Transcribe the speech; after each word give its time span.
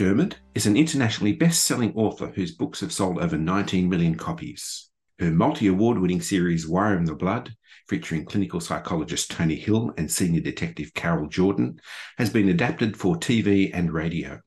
McDermid 0.00 0.36
is 0.54 0.64
an 0.64 0.78
internationally 0.78 1.34
best 1.34 1.66
selling 1.66 1.92
author 1.94 2.28
whose 2.28 2.52
books 2.52 2.80
have 2.80 2.90
sold 2.90 3.18
over 3.18 3.36
19 3.36 3.86
million 3.86 4.14
copies. 4.14 4.88
Her 5.18 5.30
multi 5.30 5.66
award 5.66 5.98
winning 5.98 6.22
series, 6.22 6.66
Wire 6.66 6.96
in 6.96 7.04
the 7.04 7.14
Blood, 7.14 7.54
featuring 7.86 8.24
clinical 8.24 8.60
psychologist 8.60 9.30
Tony 9.30 9.56
Hill 9.56 9.92
and 9.98 10.10
senior 10.10 10.40
detective 10.40 10.94
Carol 10.94 11.28
Jordan, 11.28 11.82
has 12.16 12.30
been 12.30 12.48
adapted 12.48 12.96
for 12.96 13.16
TV 13.16 13.72
and 13.74 13.92
radio. 13.92 14.40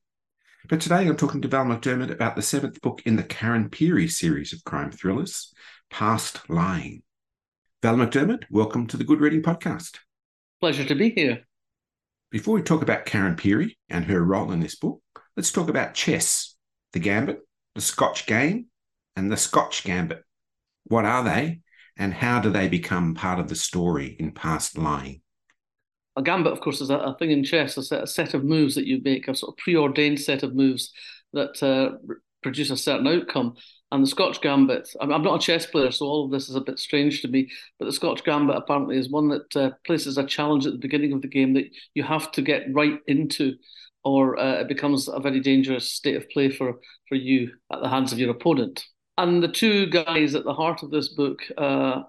But 0.68 0.80
today 0.80 1.06
I'm 1.06 1.16
talking 1.16 1.40
to 1.42 1.46
Val 1.46 1.66
McDermid 1.66 2.10
about 2.10 2.34
the 2.34 2.42
seventh 2.42 2.80
book 2.80 3.02
in 3.04 3.14
the 3.14 3.22
Karen 3.22 3.70
Pirie 3.70 4.10
series 4.10 4.52
of 4.52 4.64
crime 4.64 4.90
thrillers, 4.90 5.54
Past 5.88 6.50
Lying. 6.50 7.04
Val 7.80 7.94
McDermid, 7.94 8.42
welcome 8.50 8.88
to 8.88 8.96
the 8.96 9.04
Good 9.04 9.20
Reading 9.20 9.42
Podcast. 9.42 9.98
Pleasure 10.60 10.84
to 10.84 10.96
be 10.96 11.10
here. 11.10 11.44
Before 12.32 12.56
we 12.56 12.62
talk 12.62 12.82
about 12.82 13.06
Karen 13.06 13.36
Pirie 13.36 13.76
and 13.88 14.04
her 14.06 14.20
role 14.20 14.50
in 14.50 14.58
this 14.58 14.74
book, 14.74 15.00
let's 15.36 15.52
talk 15.52 15.68
about 15.68 15.94
chess, 15.94 16.56
the 16.92 16.98
gambit, 16.98 17.40
the 17.74 17.80
Scotch 17.80 18.26
game, 18.26 18.66
and 19.16 19.30
the 19.30 19.36
Scotch 19.36 19.84
gambit. 19.84 20.22
What 20.84 21.04
are 21.04 21.24
they, 21.24 21.60
and 21.96 22.12
how 22.12 22.40
do 22.40 22.50
they 22.50 22.68
become 22.68 23.14
part 23.14 23.38
of 23.38 23.48
the 23.48 23.56
story 23.56 24.16
in 24.18 24.32
past 24.32 24.76
lying? 24.76 25.22
A 26.16 26.22
gambit, 26.22 26.52
of 26.52 26.60
course, 26.60 26.80
is 26.80 26.90
a, 26.90 26.98
a 26.98 27.16
thing 27.18 27.30
in 27.30 27.42
chess, 27.42 27.76
a 27.76 27.82
set, 27.82 28.02
a 28.02 28.06
set, 28.06 28.34
of 28.34 28.44
moves 28.44 28.74
that 28.76 28.86
you 28.86 29.00
make, 29.02 29.26
a 29.26 29.34
sort 29.34 29.52
of 29.52 29.56
preordained 29.56 30.20
set 30.20 30.42
of 30.42 30.54
moves 30.54 30.92
that 31.32 31.60
uh, 31.62 31.96
produce 32.42 32.70
a 32.70 32.76
certain 32.76 33.08
outcome. 33.08 33.54
And 33.90 34.02
the 34.02 34.08
Scotch 34.08 34.40
Gambit, 34.40 34.88
I'm, 35.00 35.22
not 35.22 35.42
a 35.42 35.44
chess 35.44 35.66
player, 35.66 35.90
so 35.90 36.06
all 36.06 36.24
of 36.24 36.30
this 36.30 36.48
is 36.48 36.56
a 36.56 36.60
bit 36.60 36.78
strange 36.78 37.22
to 37.22 37.28
me, 37.28 37.50
but 37.78 37.84
the 37.86 37.92
Scotch 37.92 38.24
Gambit 38.24 38.56
apparently 38.56 38.98
is 38.98 39.08
one 39.08 39.28
that 39.28 39.56
uh, 39.56 39.70
places 39.86 40.18
a 40.18 40.24
challenge 40.24 40.66
at 40.66 40.72
the 40.72 40.78
beginning 40.78 41.12
of 41.12 41.22
the 41.22 41.28
game 41.28 41.54
that 41.54 41.66
you 41.94 42.02
have 42.02 42.32
to 42.32 42.42
get 42.42 42.72
right 42.72 42.98
into, 43.06 43.54
or 44.04 44.38
uh, 44.38 44.60
it 44.60 44.68
becomes 44.68 45.08
a 45.08 45.18
very 45.18 45.40
dangerous 45.40 45.90
state 45.90 46.16
of 46.16 46.28
play 46.30 46.50
for, 46.50 46.74
for 47.08 47.14
you 47.14 47.50
at 47.72 47.80
the 47.80 47.88
hands 47.88 48.12
of 48.12 48.18
your 48.18 48.30
opponent. 48.30 48.84
And 49.16 49.42
the 49.42 49.48
two 49.48 49.86
guys 49.86 50.34
at 50.34 50.44
the 50.44 50.54
heart 50.54 50.82
of 50.82 50.90
this 50.90 51.08
book 51.08 51.40
uh, 51.56 52.02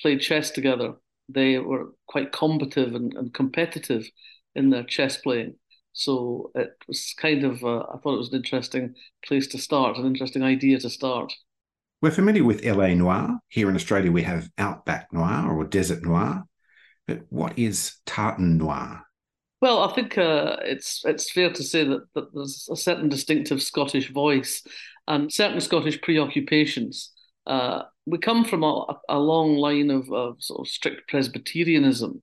played 0.00 0.20
chess 0.20 0.50
together. 0.50 0.94
They 1.28 1.58
were 1.58 1.92
quite 2.06 2.32
combative 2.32 2.94
and, 2.94 3.14
and, 3.14 3.32
competitive 3.32 4.08
in 4.54 4.70
their 4.70 4.82
chess 4.82 5.16
playing. 5.16 5.54
So 5.92 6.50
it 6.54 6.70
was 6.88 7.14
kind 7.16 7.44
of, 7.44 7.62
uh, 7.62 7.80
I 7.80 7.98
thought 7.98 8.14
it 8.14 8.18
was 8.18 8.32
an 8.32 8.38
interesting 8.38 8.94
place 9.24 9.46
to 9.48 9.58
start, 9.58 9.96
an 9.96 10.06
interesting 10.06 10.42
idea 10.42 10.78
to 10.80 10.90
start. 10.90 11.32
We're 12.02 12.10
familiar 12.10 12.44
with 12.44 12.64
LA 12.64 12.94
Noire. 12.94 13.38
Here 13.48 13.68
in 13.68 13.76
Australia, 13.76 14.10
we 14.10 14.22
have 14.22 14.48
Outback 14.58 15.12
Noir 15.12 15.52
or 15.52 15.64
Desert 15.64 16.02
Noir. 16.02 16.44
But 17.06 17.20
what 17.28 17.58
is 17.58 17.98
Tartan 18.06 18.58
Noir? 18.58 19.02
Well, 19.60 19.82
I 19.82 19.92
think 19.92 20.16
uh, 20.16 20.56
it's 20.62 21.02
it's 21.04 21.30
fair 21.30 21.52
to 21.52 21.62
say 21.62 21.84
that, 21.84 22.06
that 22.14 22.34
there's 22.34 22.68
a 22.70 22.76
certain 22.76 23.08
distinctive 23.08 23.62
Scottish 23.62 24.10
voice 24.10 24.62
and 25.06 25.32
certain 25.32 25.60
Scottish 25.60 26.00
preoccupations. 26.00 27.12
Uh, 27.46 27.82
we 28.06 28.18
come 28.18 28.44
from 28.44 28.62
a, 28.62 28.86
a 29.08 29.18
long 29.18 29.56
line 29.56 29.90
of, 29.90 30.10
of, 30.12 30.36
sort 30.38 30.60
of 30.60 30.68
strict 30.68 31.08
Presbyterianism 31.08 32.22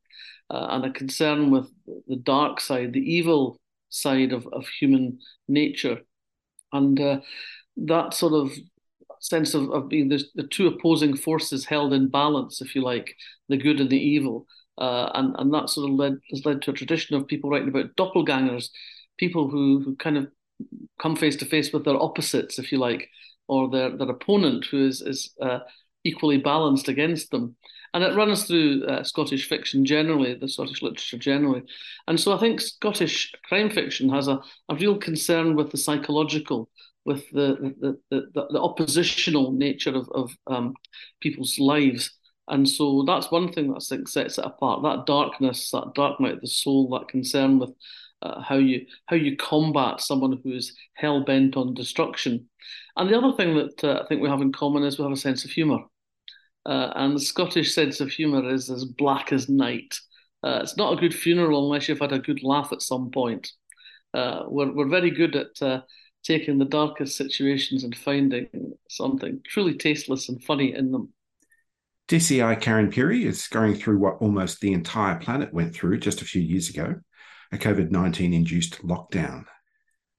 uh, 0.50 0.68
and 0.72 0.86
a 0.86 0.92
concern 0.92 1.52
with 1.52 1.70
the 2.08 2.16
dark 2.16 2.60
side, 2.60 2.94
the 2.94 3.00
evil 3.00 3.60
side 3.90 4.34
of, 4.34 4.48
of 4.52 4.68
human 4.68 5.20
nature. 5.48 6.00
And 6.72 7.00
uh, 7.00 7.20
that 7.78 8.14
sort 8.14 8.34
of 8.34 8.52
sense 9.20 9.54
of, 9.54 9.70
of 9.72 9.90
being 9.90 10.10
the, 10.10 10.24
the 10.36 10.48
two 10.48 10.68
opposing 10.68 11.16
forces 11.16 11.66
held 11.66 11.94
in 11.94 12.10
balance, 12.10 12.62
if 12.62 12.76
you 12.76 12.82
like, 12.82 13.16
the 13.50 13.58
good 13.58 13.80
and 13.80 13.90
the 13.90 14.00
evil. 14.00 14.48
Uh, 14.78 15.10
and, 15.16 15.36
and 15.40 15.54
that 15.54 15.70
sort 15.70 15.90
of 15.90 15.96
led 15.96 16.18
has 16.30 16.46
led 16.46 16.62
to 16.62 16.72
a 16.72 16.74
tradition 16.74 17.16
of 17.16 17.28
people 17.28 17.50
writing 17.50 17.70
about 17.70 17.96
doppelgangers, 17.96 18.70
people 19.18 19.50
who, 19.50 19.82
who 19.84 19.96
kind 19.96 20.18
of 20.18 20.28
come 21.00 21.16
face 21.16 21.36
to 21.38 21.46
face 21.46 21.72
with 21.74 21.86
their 21.86 22.02
opposites, 22.02 22.60
if 22.60 22.72
you 22.72 22.78
like, 22.78 23.10
or 23.48 23.70
their, 23.70 23.96
their 23.96 24.10
opponent 24.10 24.66
who 24.66 24.86
is, 24.86 25.02
is 25.02 25.34
uh, 25.42 25.60
equally 26.04 26.38
balanced 26.38 26.88
against 26.88 27.32
them. 27.32 27.56
And 27.94 28.04
it 28.04 28.16
runs 28.16 28.44
through 28.44 28.84
uh, 28.86 29.04
Scottish 29.04 29.48
fiction 29.48 29.86
generally, 29.86 30.36
the 30.36 30.48
Scottish 30.48 30.82
literature 30.82 31.18
generally. 31.18 31.64
And 32.08 32.20
so 32.20 32.36
I 32.36 32.40
think 32.40 32.62
Scottish 32.62 33.32
crime 33.46 33.70
fiction 33.70 34.10
has 34.10 34.28
a, 34.28 34.42
a 34.70 34.76
real 34.76 34.98
concern 34.98 35.56
with 35.56 35.72
the 35.72 35.78
psychological, 35.78 36.70
with 37.06 37.30
the, 37.32 37.76
the, 37.80 37.98
the, 38.12 38.32
the, 38.34 38.48
the 38.52 38.62
oppositional 38.62 39.52
nature 39.54 39.96
of, 39.96 40.10
of 40.14 40.32
um, 40.48 40.74
people's 41.22 41.58
lives. 41.58 42.12
And 42.48 42.68
so 42.68 43.04
that's 43.06 43.32
one 43.32 43.52
thing 43.52 43.70
that 43.70 43.84
I 43.84 43.96
think 43.96 44.08
sets 44.08 44.38
it 44.38 44.46
apart 44.46 44.84
that 44.84 45.06
darkness, 45.06 45.72
that 45.72 45.94
dark 45.96 46.20
night 46.20 46.36
of 46.36 46.42
the 46.42 46.48
soul, 46.48 46.90
that 46.90 47.10
concern 47.10 47.60
with 47.60 47.72
uh, 48.22 48.42
how 48.42 48.56
you 48.56 48.86
how 49.08 49.16
you 49.16 49.36
combat 49.36 50.02
someone 50.02 50.40
who 50.44 50.54
is 50.54 50.76
hell 50.94 51.24
bent 51.24 51.58
on 51.58 51.74
destruction. 51.74 52.48
And 52.96 53.10
the 53.10 53.18
other 53.18 53.36
thing 53.36 53.56
that 53.56 53.84
uh, 53.84 54.02
I 54.04 54.08
think 54.08 54.22
we 54.22 54.30
have 54.30 54.42
in 54.42 54.52
common 54.52 54.84
is 54.84 54.98
we 54.98 55.04
have 55.04 55.12
a 55.12 55.18
sense 55.18 55.46
of 55.46 55.52
humour. 55.52 55.80
Uh, 56.66 56.92
and 56.96 57.16
the 57.16 57.20
Scottish 57.20 57.74
sense 57.74 58.02
of 58.02 58.10
humour 58.10 58.50
is 58.50 58.70
as 58.70 58.84
black 58.84 59.32
as 59.32 59.48
night. 59.48 60.00
Uh, 60.44 60.60
it's 60.62 60.78
not 60.78 60.94
a 60.94 61.00
good 61.00 61.14
funeral 61.14 61.66
unless 61.66 61.88
you've 61.88 62.00
had 62.00 62.12
a 62.12 62.20
good 62.20 62.44
laugh 62.44 62.74
at 62.74 62.82
some 62.82 63.10
point. 63.12 63.52
Uh, 64.14 64.44
we're, 64.48 64.74
we're 64.74 64.90
very 64.90 65.12
good 65.12 65.36
at 65.36 65.62
uh, 65.62 65.82
taking 66.24 66.58
the 66.58 66.66
darkest 66.66 67.16
situations 67.16 67.84
and 67.84 67.96
finding 67.96 68.48
something 68.90 69.40
truly 69.46 69.76
tasteless 69.76 70.28
and 70.28 70.44
funny 70.44 70.74
in 70.74 70.92
them. 70.92 71.14
DCI 72.08 72.62
Karen 72.62 72.90
Pirie 72.90 73.26
is 73.26 73.48
going 73.50 73.76
through 73.76 74.00
what 74.00 74.22
almost 74.22 74.62
the 74.62 74.72
entire 74.72 75.20
planet 75.20 75.54
went 75.54 75.76
through 75.76 76.00
just 76.00 76.22
a 76.22 76.26
few 76.26 76.42
years 76.42 76.70
ago 76.70 76.96
a 77.52 77.58
COVID 77.58 77.92
19 77.92 78.34
induced 78.34 78.82
lockdown. 78.82 79.46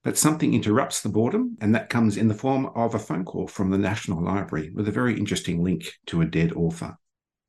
But 0.03 0.17
something 0.17 0.53
interrupts 0.53 1.01
the 1.01 1.09
boredom, 1.09 1.57
and 1.61 1.75
that 1.75 1.89
comes 1.89 2.15
in 2.15 2.27
the 2.27 2.33
form 2.33 2.67
of 2.75 2.95
a 2.95 2.99
phone 2.99 3.25
call 3.25 3.47
from 3.47 3.69
the 3.69 3.77
National 3.77 4.23
Library 4.23 4.71
with 4.73 4.87
a 4.87 4.91
very 4.91 5.17
interesting 5.17 5.63
link 5.63 5.91
to 6.07 6.21
a 6.21 6.25
dead 6.25 6.53
author. 6.53 6.95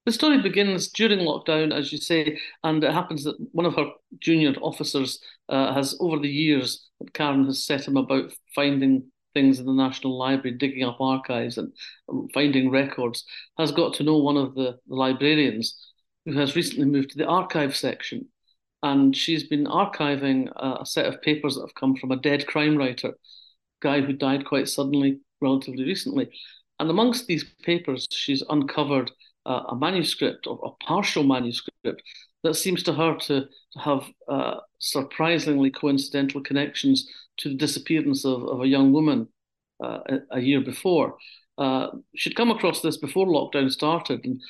The 0.07 0.13
story 0.13 0.41
begins 0.41 0.89
during 0.89 1.21
lockdown, 1.21 1.73
as 1.73 1.93
you 1.93 1.99
say, 1.99 2.39
and 2.65 2.83
it 2.83 2.93
happens 2.93 3.25
that 3.25 3.37
one 3.53 3.67
of 3.67 3.77
her 3.77 3.91
junior 4.19 4.55
officers 4.61 5.23
uh, 5.49 5.73
has, 5.75 5.97
over 6.01 6.19
the 6.19 6.29
years, 6.29 6.89
Karen 7.13 7.45
has 7.45 7.65
set 7.65 7.87
him 7.87 7.97
about 7.97 8.33
finding 8.55 9.05
things 9.35 9.59
in 9.59 9.67
the 9.67 9.73
National 9.73 10.19
Library, 10.19 10.57
digging 10.57 10.85
up 10.85 11.01
archives 11.01 11.59
and 11.59 11.73
finding 12.35 12.71
records, 12.71 13.25
has 13.59 13.73
got 13.73 13.95
to 13.95 14.03
know 14.03 14.19
one 14.19 14.37
of 14.37 14.55
the, 14.55 14.79
librarians 14.89 15.77
who 16.25 16.33
has 16.33 16.57
recently 16.57 16.85
moved 16.85 17.11
to 17.11 17.19
the 17.19 17.27
archive 17.27 17.75
section 17.75 18.29
and 18.83 19.15
she's 19.17 19.45
been 19.45 19.65
archiving 19.65 20.49
a, 20.57 20.85
set 20.87 21.07
of 21.07 21.21
papers 21.23 21.55
that 21.55 21.63
have 21.63 21.75
come 21.75 21.97
from 21.97 22.13
a 22.13 22.17
dead 22.17 22.47
crime 22.47 22.77
writer, 22.77 23.13
guy 23.83 24.01
who 24.01 24.13
died 24.13 24.47
quite 24.47 24.69
suddenly, 24.69 25.21
relatively 25.41 25.85
recently. 25.85 26.31
And 26.79 26.89
amongst 26.89 27.27
these 27.27 27.45
papers, 27.63 28.07
she's 28.11 28.43
uncovered 28.49 29.11
uh, 29.45 29.65
a 29.69 29.77
manuscript 29.77 30.47
or 30.47 30.59
a 30.65 30.85
partial 30.85 31.25
manuscript 31.25 32.03
that 32.43 32.55
seems 32.55 32.83
to 32.85 32.95
her 32.95 33.17
to, 33.17 33.47
to 33.73 33.79
have 33.79 34.05
uh, 34.29 34.57
surprisingly 34.79 35.71
coincidental 35.71 36.41
connections 36.41 37.07
to 37.39 37.49
the 37.51 37.55
disappearance 37.57 38.25
of, 38.25 38.43
of 38.45 38.61
a 38.61 38.69
young 38.69 38.93
woman 38.93 39.29
uh, 39.83 40.01
a, 40.09 40.37
a, 40.39 40.41
year 40.41 40.61
before. 40.61 41.17
Uh, 41.57 41.89
she'd 42.15 42.37
come 42.37 42.51
across 42.51 42.81
this 42.81 42.97
before 42.97 43.27
lockdown 43.27 43.71
started, 43.71 44.25
and 44.25 44.41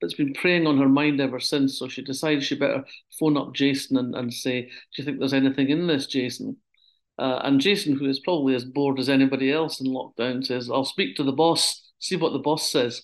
it's 0.00 0.14
been 0.14 0.34
preying 0.34 0.66
on 0.66 0.78
her 0.78 0.88
mind 0.88 1.20
ever 1.20 1.38
since. 1.38 1.78
So 1.78 1.88
she 1.88 2.02
decided 2.02 2.42
she 2.42 2.56
better 2.56 2.84
phone 3.18 3.36
up 3.36 3.54
Jason 3.54 3.96
and, 3.96 4.14
and 4.14 4.32
say, 4.32 4.62
Do 4.62 4.70
you 4.96 5.04
think 5.04 5.18
there's 5.18 5.32
anything 5.32 5.68
in 5.68 5.86
this, 5.86 6.06
Jason? 6.06 6.56
Uh, 7.18 7.40
and 7.44 7.60
Jason, 7.60 7.96
who 7.96 8.08
is 8.08 8.20
probably 8.20 8.54
as 8.54 8.64
bored 8.64 8.98
as 8.98 9.08
anybody 9.08 9.52
else 9.52 9.80
in 9.80 9.86
lockdown, 9.86 10.44
says, 10.44 10.70
I'll 10.70 10.84
speak 10.84 11.16
to 11.16 11.22
the 11.22 11.32
boss, 11.32 11.92
see 11.98 12.16
what 12.16 12.32
the 12.32 12.38
boss 12.38 12.70
says. 12.70 13.02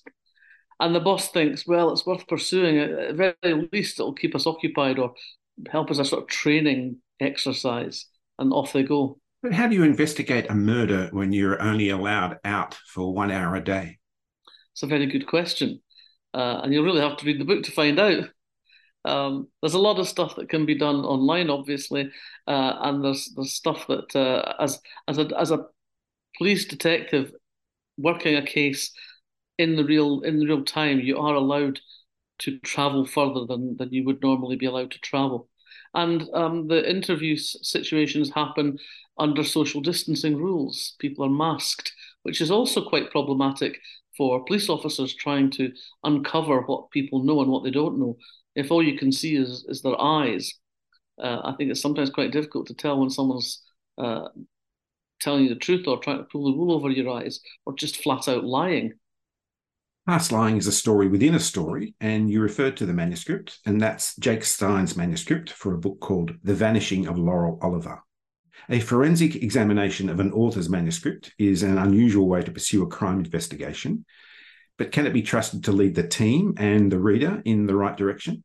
And 0.81 0.94
the 0.94 1.00
boss 1.00 1.29
thinks, 1.29 1.67
well, 1.67 1.93
it's 1.93 2.06
worth 2.06 2.26
pursuing. 2.26 2.79
At 2.79 3.17
the 3.17 3.34
very 3.43 3.69
least, 3.73 3.99
it'll 3.99 4.14
keep 4.14 4.34
us 4.34 4.46
occupied 4.46 4.99
or 4.99 5.14
help 5.70 5.91
as 5.91 5.99
a 5.99 6.05
sort 6.05 6.23
of 6.23 6.29
training 6.29 6.99
exercise. 7.20 8.06
And 8.38 8.52
off 8.52 8.73
they 8.73 8.82
go. 8.82 9.19
But 9.43 9.52
how 9.52 9.69
do 9.69 9.75
you 9.75 9.85
investigate 9.85 10.50
a 10.50 10.55
murder 10.55 11.08
when 11.12 11.32
you're 11.32 11.61
only 11.62 11.90
allowed 11.90 12.38
out 12.44 12.75
for 12.87 13.12
one 13.12 13.31
hour 13.31 13.55
a 13.55 13.62
day? 13.62 13.99
It's 14.73 14.82
a 14.82 14.87
very 14.87 15.06
good 15.06 15.26
question 15.26 15.81
uh, 16.35 16.61
and 16.62 16.73
you'll 16.73 16.85
really 16.85 17.00
have 17.00 17.17
to 17.19 17.26
read 17.26 17.40
the 17.40 17.44
book 17.44 17.62
to 17.64 17.73
find 17.73 17.99
out. 17.99 18.25
Um, 19.05 19.49
there's 19.62 19.75
a 19.75 19.79
lot 19.79 19.99
of 19.99 20.08
stuff 20.08 20.37
that 20.37 20.49
can 20.49 20.67
be 20.67 20.75
done 20.75 20.96
online, 20.96 21.50
obviously, 21.50 22.11
uh, 22.46 22.75
and 22.81 23.05
there's 23.05 23.32
there's 23.35 23.55
stuff 23.55 23.87
that 23.87 24.14
uh, 24.14 24.55
as 24.61 24.81
as 25.06 25.19
a 25.19 25.29
as 25.38 25.50
a 25.50 25.67
police 26.37 26.67
detective, 26.67 27.32
working 27.96 28.37
a 28.37 28.44
case 28.44 28.93
in 29.56 29.76
the 29.76 29.84
real 29.84 30.20
in 30.20 30.38
the 30.38 30.46
real 30.46 30.64
time, 30.64 31.00
you 31.00 31.19
are 31.19 31.34
allowed 31.34 31.81
to 32.41 32.58
travel 32.58 33.06
further 33.06 33.46
than 33.46 33.76
than 33.76 33.93
you 33.93 34.05
would 34.05 34.20
normally 34.20 34.56
be 34.56 34.67
allowed 34.67 34.91
to 34.91 35.00
travel. 35.00 35.49
And 35.94 36.28
um, 36.34 36.69
the 36.69 36.88
interview 36.88 37.36
situations 37.36 38.30
happen 38.30 38.78
under 39.19 39.42
social 39.42 39.80
distancing 39.80 40.36
rules. 40.36 40.94
People 40.98 41.25
are 41.25 41.30
masked, 41.30 41.92
which 42.22 42.40
is 42.40 42.50
also 42.50 42.88
quite 42.88 43.10
problematic 43.10 43.78
for 44.16 44.44
police 44.44 44.69
officers 44.69 45.14
trying 45.14 45.50
to 45.52 45.72
uncover 46.04 46.62
what 46.62 46.90
people 46.90 47.22
know 47.22 47.40
and 47.40 47.50
what 47.50 47.64
they 47.64 47.70
don't 47.70 47.98
know. 47.98 48.16
If 48.54 48.70
all 48.70 48.82
you 48.82 48.98
can 48.98 49.12
see 49.12 49.36
is, 49.36 49.64
is 49.69 49.82
their 49.82 50.00
eyes, 50.00 50.52
uh, 51.22 51.40
I 51.44 51.54
think 51.56 51.70
it's 51.70 51.81
sometimes 51.81 52.10
quite 52.10 52.32
difficult 52.32 52.66
to 52.66 52.74
tell 52.74 53.00
when 53.00 53.10
someone's 53.10 53.62
uh, 53.96 54.28
telling 55.20 55.44
you 55.44 55.48
the 55.48 55.56
truth 55.56 55.86
or 55.86 55.98
trying 55.98 56.19
to 56.19 56.24
pull 56.24 56.44
the 56.44 56.56
wool 56.56 56.72
over 56.72 56.90
your 56.90 57.10
eyes 57.10 57.40
or 57.66 57.74
just 57.74 58.02
flat 58.02 58.28
out 58.28 58.44
lying. 58.44 58.92
Past 60.08 60.32
Lying 60.32 60.56
is 60.56 60.66
a 60.66 60.72
story 60.72 61.06
within 61.06 61.34
a 61.34 61.38
story, 61.38 61.94
and 62.00 62.31
you 62.31 62.40
referred 62.40 62.78
to 62.78 62.87
the 62.87 62.94
manuscript, 62.94 63.58
and 63.66 63.78
that's 63.78 64.16
Jake 64.16 64.43
Stein's 64.43 64.96
manuscript 64.96 65.50
for 65.50 65.75
a 65.75 65.78
book 65.78 66.00
called 66.00 66.32
The 66.43 66.55
Vanishing 66.55 67.06
of 67.06 67.19
Laurel 67.19 67.58
Oliver. 67.60 68.02
A 68.70 68.81
forensic 68.81 69.37
examination 69.37 70.08
of 70.08 70.19
an 70.19 70.32
author's 70.32 70.70
manuscript 70.70 71.34
is 71.38 71.62
an 71.62 71.76
unusual 71.76 72.26
way 72.26 72.40
to 72.40 72.50
pursue 72.50 72.82
a 72.82 72.87
crime 72.87 73.19
investigation, 73.19 74.06
but 74.78 74.93
can 74.93 75.06
it 75.06 75.12
be 75.12 75.20
trusted 75.20 75.62
to 75.64 75.72
lead 75.72 75.94
the 75.94 76.08
team 76.08 76.55
and 76.56 76.90
the 76.90 76.99
reader 76.99 77.43
in 77.44 77.66
the 77.66 77.76
right 77.76 77.99
direction? 77.99 78.43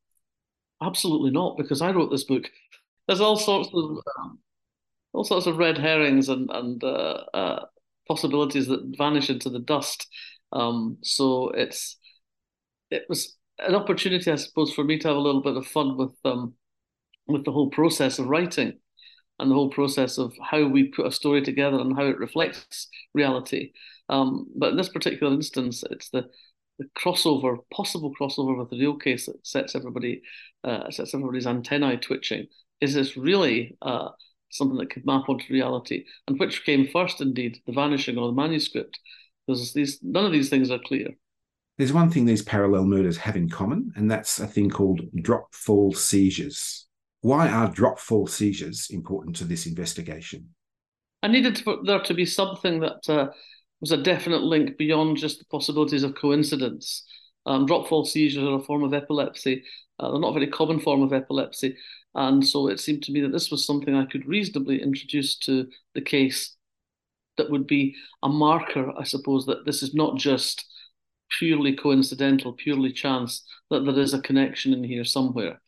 Absolutely 0.81 1.31
not, 1.31 1.55
because 1.55 1.81
I 1.81 1.91
wrote 1.93 2.11
this 2.11 2.25
book. 2.25 2.43
There's 3.07 3.21
all 3.21 3.37
sorts 3.37 3.69
of 3.73 3.99
um, 4.19 4.39
all 5.13 5.23
sorts 5.23 5.47
of 5.47 5.59
red 5.59 5.77
herrings 5.77 6.27
and 6.27 6.49
and 6.51 6.83
uh, 6.83 7.23
uh, 7.33 7.65
possibilities 8.05 8.67
that 8.67 8.97
vanish 8.97 9.29
into 9.29 9.49
the 9.49 9.59
dust 9.59 10.09
um, 10.53 10.97
so 11.03 11.49
it's 11.49 11.97
it 12.91 13.03
was 13.09 13.35
an 13.59 13.75
opportunity, 13.75 14.31
I 14.31 14.35
suppose, 14.35 14.73
for 14.73 14.83
me 14.83 14.97
to 14.99 15.07
have 15.07 15.17
a 15.17 15.19
little 15.21 15.41
bit 15.41 15.57
of 15.57 15.67
fun 15.67 15.97
with 15.97 16.13
um, 16.23 16.53
with 17.27 17.45
the 17.45 17.51
whole 17.51 17.69
process 17.69 18.19
of 18.19 18.27
writing 18.27 18.79
and 19.39 19.49
the 19.49 19.55
whole 19.55 19.69
process 19.69 20.17
of 20.17 20.33
how 20.41 20.65
we 20.67 20.85
put 20.85 21.07
a 21.07 21.11
story 21.11 21.41
together 21.41 21.79
and 21.79 21.95
how 21.95 22.05
it 22.05 22.19
reflects 22.19 22.87
reality. 23.13 23.71
Um, 24.09 24.47
but 24.55 24.71
in 24.71 24.77
this 24.77 24.89
particular 24.89 25.33
instance, 25.33 25.83
it's 25.89 26.09
the 26.09 26.29
the 26.79 26.85
crossover, 26.97 27.57
possible 27.71 28.13
crossover 28.19 28.57
with 28.57 28.69
the 28.69 28.79
real 28.79 28.95
case 28.95 29.27
that 29.27 29.45
sets 29.45 29.75
everybody 29.75 30.21
uh, 30.63 30.89
sets 30.89 31.13
everybody's 31.13 31.47
antennae 31.47 31.97
twitching. 31.97 32.47
Is 32.81 32.93
this 32.93 33.15
really 33.15 33.77
uh, 33.81 34.09
something 34.49 34.77
that 34.77 34.89
could 34.89 35.05
map 35.05 35.29
onto 35.29 35.53
reality? 35.53 36.05
And 36.27 36.39
which 36.39 36.65
came 36.65 36.87
first, 36.87 37.21
indeed, 37.21 37.59
the 37.65 37.73
vanishing 37.73 38.17
or 38.17 38.27
the 38.27 38.33
manuscript? 38.33 38.99
Because 39.45 39.73
these 39.73 39.99
none 40.01 40.25
of 40.25 40.31
these 40.31 40.49
things 40.49 40.71
are 40.71 40.79
clear. 40.79 41.09
There's 41.77 41.93
one 41.93 42.11
thing 42.11 42.25
these 42.25 42.43
parallel 42.43 42.85
murders 42.85 43.17
have 43.17 43.35
in 43.35 43.49
common, 43.49 43.91
and 43.95 44.09
that's 44.09 44.39
a 44.39 44.47
thing 44.47 44.69
called 44.69 45.01
drop 45.21 45.53
fall 45.53 45.93
seizures. 45.93 46.87
Why 47.21 47.47
are 47.47 47.69
drop 47.69 47.99
fall 47.99 48.27
seizures 48.27 48.87
important 48.89 49.35
to 49.37 49.45
this 49.45 49.65
investigation? 49.65 50.49
I 51.23 51.29
needed 51.29 51.57
for 51.57 51.77
there 51.83 52.01
to 52.01 52.13
be 52.13 52.25
something 52.25 52.81
that 52.81 53.09
uh, 53.09 53.29
was 53.79 53.91
a 53.91 53.97
definite 53.97 54.43
link 54.43 54.77
beyond 54.77 55.17
just 55.17 55.39
the 55.39 55.45
possibilities 55.45 56.03
of 56.03 56.15
coincidence. 56.15 57.05
Um, 57.45 57.65
drop 57.65 57.87
fall 57.87 58.05
seizures 58.05 58.43
are 58.43 58.55
a 58.55 58.63
form 58.63 58.83
of 58.83 58.93
epilepsy. 58.93 59.63
Uh, 59.99 60.11
they're 60.11 60.19
not 60.19 60.29
a 60.31 60.39
very 60.39 60.47
common 60.47 60.79
form 60.79 61.01
of 61.01 61.13
epilepsy. 61.13 61.75
And 62.15 62.45
so 62.45 62.67
it 62.67 62.79
seemed 62.79 63.03
to 63.03 63.11
me 63.11 63.21
that 63.21 63.31
this 63.31 63.51
was 63.51 63.65
something 63.65 63.95
I 63.95 64.05
could 64.05 64.25
reasonably 64.27 64.81
introduce 64.81 65.37
to 65.39 65.67
the 65.95 66.01
case 66.01 66.55
that 67.37 67.49
would 67.49 67.67
be 67.67 67.95
a 68.21 68.29
marker, 68.29 68.91
I 68.97 69.03
suppose, 69.03 69.45
that 69.45 69.65
this 69.65 69.83
is 69.83 69.93
not 69.93 70.17
just 70.17 70.65
purely 71.39 71.75
coincidental, 71.75 72.53
purely 72.53 72.91
chance, 72.91 73.43
that 73.69 73.85
there 73.85 73.99
is 73.99 74.13
a 74.13 74.21
connection 74.21 74.73
in 74.73 74.83
here 74.83 75.03
somewhere. 75.03 75.59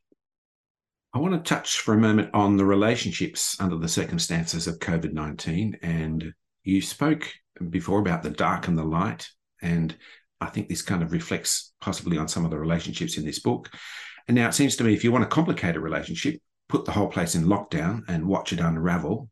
I 1.14 1.20
want 1.20 1.34
to 1.34 1.50
touch 1.50 1.80
for 1.80 1.94
a 1.94 1.98
moment 1.98 2.32
on 2.34 2.58
the 2.58 2.66
relationships 2.66 3.56
under 3.60 3.78
the 3.78 3.88
circumstances 3.88 4.68
of 4.68 4.80
COVID 4.80 5.14
19. 5.14 5.78
And 5.82 6.34
you 6.64 6.82
spoke 6.82 7.32
before 7.70 8.00
about 8.00 8.22
the 8.22 8.30
dark 8.30 8.68
and 8.68 8.78
the 8.78 8.84
light. 8.84 9.30
And 9.62 9.96
I 10.42 10.48
think 10.48 10.68
this 10.68 10.82
kind 10.82 11.02
of 11.02 11.14
reflects 11.14 11.74
possibly 11.80 12.18
on 12.18 12.28
some 12.28 12.44
of 12.44 12.52
the 12.52 12.60
relationships 12.60 13.18
in 13.18 13.26
this 13.26 13.40
book. 13.40 13.70
And 14.28 14.36
now 14.36 14.50
it 14.50 14.54
seems 14.54 14.76
to 14.76 14.84
me 14.84 14.94
if 14.94 15.04
you 15.04 15.12
want 15.12 15.24
to 15.24 15.34
complicate 15.34 15.78
a 15.78 15.80
relationship, 15.80 16.42
put 16.68 16.84
the 16.84 16.92
whole 16.92 17.08
place 17.08 17.34
in 17.34 17.46
lockdown 17.46 18.02
and 18.10 18.28
watch 18.28 18.52
it 18.52 18.60
unravel. 18.60 19.30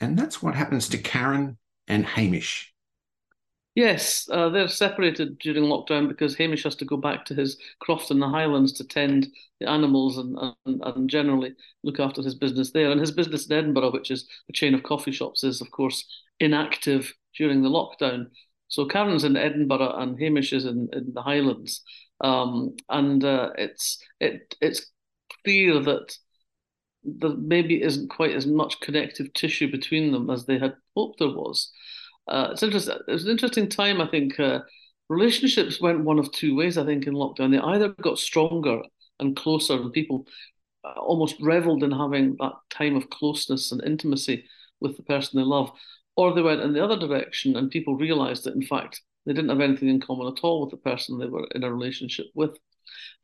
And 0.00 0.18
that's 0.18 0.42
what 0.42 0.54
happens 0.54 0.88
to 0.88 0.98
Karen 0.98 1.58
and 1.90 2.06
Hamish. 2.06 2.72
Yes, 3.74 4.28
uh, 4.30 4.48
they're 4.48 4.68
separated 4.68 5.38
during 5.38 5.64
lockdown 5.64 6.08
because 6.08 6.36
Hamish 6.36 6.64
has 6.64 6.74
to 6.76 6.84
go 6.84 6.96
back 6.96 7.24
to 7.26 7.34
his 7.34 7.56
croft 7.80 8.10
in 8.10 8.18
the 8.18 8.28
Highlands 8.28 8.72
to 8.74 8.84
tend 8.84 9.28
the 9.60 9.68
animals 9.68 10.18
and, 10.18 10.36
and, 10.66 10.82
and 10.82 11.08
generally 11.08 11.54
look 11.84 12.00
after 12.00 12.20
his 12.22 12.34
business 12.34 12.72
there. 12.72 12.90
And 12.90 13.00
his 13.00 13.12
business 13.12 13.46
in 13.46 13.56
Edinburgh, 13.56 13.92
which 13.92 14.10
is 14.10 14.28
a 14.48 14.52
chain 14.52 14.74
of 14.74 14.82
coffee 14.82 15.12
shops, 15.12 15.44
is 15.44 15.60
of 15.60 15.70
course 15.70 16.04
inactive 16.40 17.12
during 17.36 17.62
the 17.62 17.68
lockdown. 17.68 18.26
So 18.68 18.86
Karen's 18.86 19.24
in 19.24 19.36
Edinburgh 19.36 19.94
and 19.96 20.18
Hamish 20.18 20.52
is 20.52 20.64
in, 20.64 20.88
in 20.92 21.12
the 21.12 21.22
Highlands. 21.22 21.82
Um, 22.20 22.76
and 22.88 23.24
uh, 23.24 23.50
it's 23.56 24.02
it 24.20 24.54
it's 24.60 24.86
clear 25.44 25.80
that 25.80 26.16
there 27.04 27.30
maybe 27.36 27.82
isn't 27.82 28.10
quite 28.10 28.34
as 28.34 28.46
much 28.46 28.80
connective 28.80 29.32
tissue 29.32 29.70
between 29.70 30.12
them 30.12 30.30
as 30.30 30.46
they 30.46 30.58
had 30.58 30.74
hoped 30.96 31.18
there 31.18 31.28
was. 31.28 31.72
Uh, 32.28 32.48
it's 32.52 32.62
interesting. 32.62 32.96
It 33.08 33.12
was 33.12 33.24
an 33.24 33.30
interesting 33.30 33.68
time. 33.68 34.00
I 34.00 34.08
think 34.08 34.38
uh, 34.38 34.60
relationships 35.08 35.80
went 35.80 36.04
one 36.04 36.18
of 36.18 36.30
two 36.32 36.54
ways. 36.54 36.78
I 36.78 36.84
think 36.84 37.06
in 37.06 37.14
lockdown, 37.14 37.50
they 37.50 37.58
either 37.58 37.88
got 37.88 38.18
stronger 38.18 38.82
and 39.18 39.36
closer, 39.36 39.74
and 39.74 39.92
people 39.92 40.26
uh, 40.84 40.98
almost 41.00 41.36
reveled 41.40 41.82
in 41.82 41.92
having 41.92 42.36
that 42.40 42.52
time 42.70 42.96
of 42.96 43.10
closeness 43.10 43.72
and 43.72 43.82
intimacy 43.84 44.44
with 44.80 44.96
the 44.96 45.02
person 45.02 45.38
they 45.38 45.44
love, 45.44 45.70
or 46.16 46.34
they 46.34 46.42
went 46.42 46.60
in 46.60 46.72
the 46.72 46.84
other 46.84 46.98
direction, 46.98 47.56
and 47.56 47.70
people 47.70 47.96
realised 47.96 48.44
that 48.44 48.54
in 48.54 48.62
fact 48.62 49.00
they 49.26 49.32
didn't 49.32 49.50
have 49.50 49.60
anything 49.60 49.88
in 49.88 50.00
common 50.00 50.26
at 50.28 50.40
all 50.42 50.62
with 50.62 50.70
the 50.70 50.76
person 50.76 51.18
they 51.18 51.26
were 51.26 51.46
in 51.54 51.64
a 51.64 51.72
relationship 51.72 52.26
with. 52.34 52.56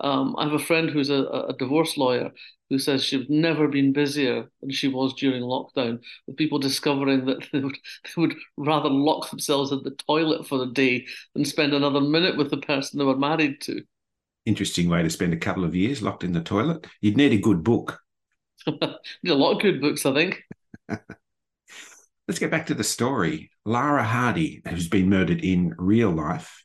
Um, 0.01 0.35
I 0.39 0.45
have 0.45 0.53
a 0.53 0.59
friend 0.59 0.91
who's 0.91 1.11
a, 1.11 1.25
a, 1.25 1.55
divorce 1.59 1.97
lawyer 1.97 2.31
who 2.69 2.79
says 2.79 3.05
she's 3.05 3.29
never 3.29 3.69
been 3.69 3.93
busier 3.93 4.51
than 4.61 4.71
she 4.71 4.89
was 4.89 5.15
during 5.15 5.43
lockdown, 5.43 6.01
with 6.27 6.37
people 6.37 6.59
discovering 6.59 7.25
that 7.27 7.47
they 7.53 7.61
would, 7.61 7.79
they 8.05 8.21
would 8.21 8.35
rather 8.57 8.91
lock 8.91 9.31
themselves 9.31 9.73
in 9.73 9.83
the 9.83 9.97
toilet 10.07 10.47
for 10.47 10.59
the 10.59 10.73
day 10.73 11.07
than 11.35 11.45
spend 11.45 11.73
another 11.73 12.01
minute 12.01 12.37
with 12.37 12.51
the 12.51 12.59
person 12.59 12.99
they 12.99 13.05
were 13.05 13.17
married 13.17 13.61
to. 13.63 13.83
Interesting 14.45 14.89
way 14.89 15.03
to 15.03 15.11
spend 15.11 15.33
a 15.33 15.39
couple 15.39 15.65
of 15.65 15.75
years 15.75 16.03
locked 16.03 16.25
in 16.25 16.33
the 16.33 16.41
toilet. 16.41 16.87
You'd 17.01 17.17
need 17.17 17.33
a 17.33 17.39
good 17.39 17.65
book. 17.65 18.01
need 18.67 19.31
a 19.31 19.35
lot 19.35 19.53
of 19.53 19.63
good 19.63 19.81
books, 19.81 20.05
I 20.05 20.15
think. 20.15 20.43
Let's 22.29 22.41
get 22.41 22.51
back 22.51 22.67
to 22.67 22.75
the 22.75 22.85
story. 22.85 23.51
Lara 23.65 24.05
Hardie, 24.05 24.67
who's 24.69 24.89
been 24.89 25.09
murdered 25.09 25.45
in 25.45 25.75
real 25.79 26.11
life, 26.11 26.65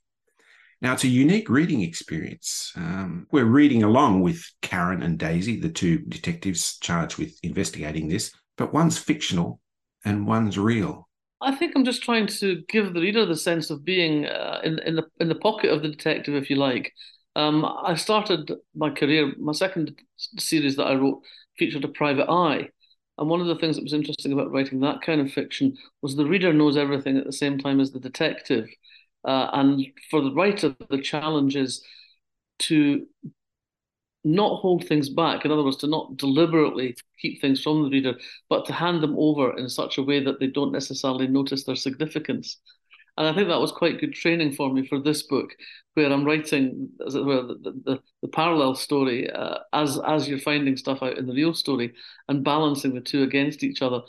now, 0.82 0.94
it's 0.94 1.04
a 1.04 1.08
unique 1.08 1.48
reading 1.48 1.82
experience. 1.82 2.74
Um, 2.76 3.28
we're 3.32 3.46
reading 3.46 3.84
along 3.84 4.22
with 4.22 4.44
Karen 4.64 5.04
and 5.04 5.20
Daisy, 5.20 5.60
the 5.60 5.70
two 5.70 6.00
detectives 6.00 6.80
charged 6.80 7.20
with 7.20 7.38
investigating 7.44 8.08
this, 8.08 8.32
but 8.58 8.74
one's 8.74 8.98
fictional 8.98 9.60
and 10.06 10.26
one's 10.26 10.58
real. 10.58 11.08
I 11.40 11.56
think 11.56 11.74
I'm 11.76 11.86
just 11.86 12.02
trying 12.02 12.26
to 12.28 12.64
give 12.68 12.94
the 12.94 13.02
reader 13.02 13.28
the 13.28 13.36
sense 13.36 13.70
of 13.70 13.86
being 13.86 14.26
uh, 14.26 14.62
in, 14.64 14.80
in, 14.80 14.96
the, 14.96 15.04
in 15.20 15.28
the 15.28 15.36
pocket 15.36 15.70
of 15.70 15.84
the 15.84 15.90
detective, 15.90 16.34
if 16.34 16.50
you 16.50 16.56
like. 16.56 16.92
Um, 17.36 17.64
I 17.64 17.94
started 17.94 18.52
my 18.76 18.90
career, 18.90 19.34
my 19.38 19.54
second 19.54 19.96
series 20.40 20.76
that 20.78 20.86
I 20.86 20.96
wrote 20.96 21.22
featured 21.60 21.84
a 21.84 21.90
private 21.90 22.30
eye. 22.30 22.70
And 23.20 23.30
one 23.30 23.40
of 23.40 23.48
the 23.48 23.56
things 23.56 23.76
that 23.76 23.84
was 23.84 23.94
interesting 23.94 24.34
about 24.34 24.52
writing 24.52 24.80
that 24.80 25.02
kind 25.02 25.22
of 25.22 25.32
fiction 25.32 25.78
was 26.02 26.16
the 26.16 26.26
reader 26.26 26.52
knows 26.52 26.76
everything 26.76 27.18
at 27.18 27.26
the 27.26 27.32
same 27.32 27.60
time 27.60 27.80
as 27.80 27.92
the 27.92 28.00
detective. 28.00 28.68
Uh, 29.26 29.50
and 29.54 29.86
for 30.10 30.22
the 30.22 30.34
writer, 30.34 30.76
the 30.90 31.02
challenge 31.02 31.56
is 31.56 31.84
to 32.60 33.06
not 34.24 34.62
hold 34.62 34.86
things 34.86 35.10
back. 35.10 35.46
In 35.46 35.52
other 35.52 35.64
words, 35.64 35.78
to 35.78 35.88
not 35.88 36.18
deliberately 36.18 36.96
keep 37.20 37.42
things 37.42 37.62
from 37.62 37.84
the 37.84 37.90
reader, 37.90 38.14
but 38.50 38.66
to 38.66 38.74
hand 38.74 39.02
them 39.02 39.16
over 39.18 39.58
in 39.58 39.68
such 39.70 39.98
a 39.98 40.04
way 40.04 40.24
that 40.24 40.40
they 40.40 40.48
don't 40.48 40.72
necessarily 40.72 41.28
notice 41.28 41.64
their 41.64 41.76
significance. 41.76 42.60
And 43.18 43.28
I 43.28 43.34
think 43.34 43.50
that 43.50 43.60
was 43.60 43.72
quite 43.72 44.00
good 44.00 44.14
training 44.14 44.54
for 44.54 44.72
me 44.72 44.88
for 44.88 45.00
this 45.00 45.24
book, 45.24 45.52
where 45.96 46.12
I'm 46.12 46.24
writing, 46.24 46.90
as 47.06 47.16
it 47.16 47.26
were, 47.26 47.44
the, 47.44 47.82
the, 47.86 48.00
the 48.22 48.28
parallel 48.28 48.76
story 48.76 49.30
uh, 49.30 49.58
as 49.74 50.00
as 50.00 50.30
you're 50.30 50.40
finding 50.40 50.78
stuff 50.78 51.04
out 51.04 51.18
in 51.18 51.28
the 51.28 51.34
real 51.34 51.54
story 51.54 51.94
and 52.30 52.44
balancing 52.44 52.94
the 52.94 53.02
two 53.02 53.24
against 53.24 53.64
each 53.64 53.82
other. 53.82 54.02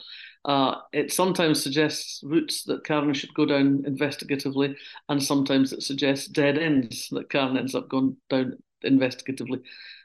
Uh, 0.44 0.76
it 0.92 1.12
sometimes 1.12 1.62
suggests 1.62 2.20
routes 2.24 2.64
that 2.64 2.84
Karen 2.84 3.14
should 3.14 3.32
go 3.34 3.46
down 3.46 3.84
investigatively, 3.86 4.76
and 5.08 5.22
sometimes 5.22 5.72
it 5.72 5.82
suggests 5.82 6.26
dead 6.26 6.58
ends 6.58 7.08
that 7.10 7.30
Karen 7.30 7.56
ends 7.56 7.74
up 7.74 7.88
going 7.88 8.16
down 8.28 8.58
investigatively. 8.84 9.60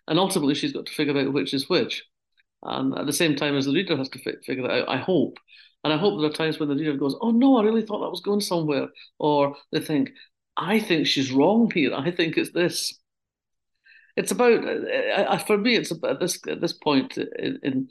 And 0.07 0.19
ultimately, 0.19 0.53
she's 0.53 0.73
got 0.73 0.85
to 0.85 0.93
figure 0.93 1.17
out 1.17 1.33
which 1.33 1.53
is 1.53 1.69
which. 1.69 2.05
And 2.63 2.97
at 2.97 3.05
the 3.05 3.13
same 3.13 3.35
time 3.35 3.55
as 3.55 3.65
the 3.65 3.73
reader 3.73 3.97
has 3.97 4.09
to 4.09 4.19
fi- 4.19 4.41
figure 4.45 4.63
that 4.63 4.71
out, 4.83 4.89
I 4.89 4.97
hope. 4.97 5.39
And 5.83 5.93
I 5.93 5.97
hope 5.97 6.19
there 6.19 6.29
are 6.29 6.33
times 6.33 6.59
when 6.59 6.69
the 6.69 6.75
reader 6.75 6.97
goes, 6.97 7.15
"Oh 7.21 7.31
no, 7.31 7.57
I 7.57 7.63
really 7.63 7.81
thought 7.83 8.01
that 8.01 8.11
was 8.11 8.21
going 8.21 8.41
somewhere," 8.41 8.89
or 9.19 9.55
they 9.71 9.79
think, 9.79 10.11
"I 10.55 10.79
think 10.79 11.07
she's 11.07 11.31
wrong 11.31 11.71
here. 11.73 11.93
I 11.95 12.11
think 12.11 12.37
it's 12.37 12.51
this." 12.51 12.99
It's 14.15 14.31
about, 14.31 14.65
uh, 14.65 15.37
for 15.39 15.57
me, 15.57 15.75
it's 15.75 15.91
about 15.91 16.19
this 16.19 16.39
at 16.47 16.59
this 16.59 16.73
point 16.73 17.17
in, 17.17 17.59
in 17.63 17.89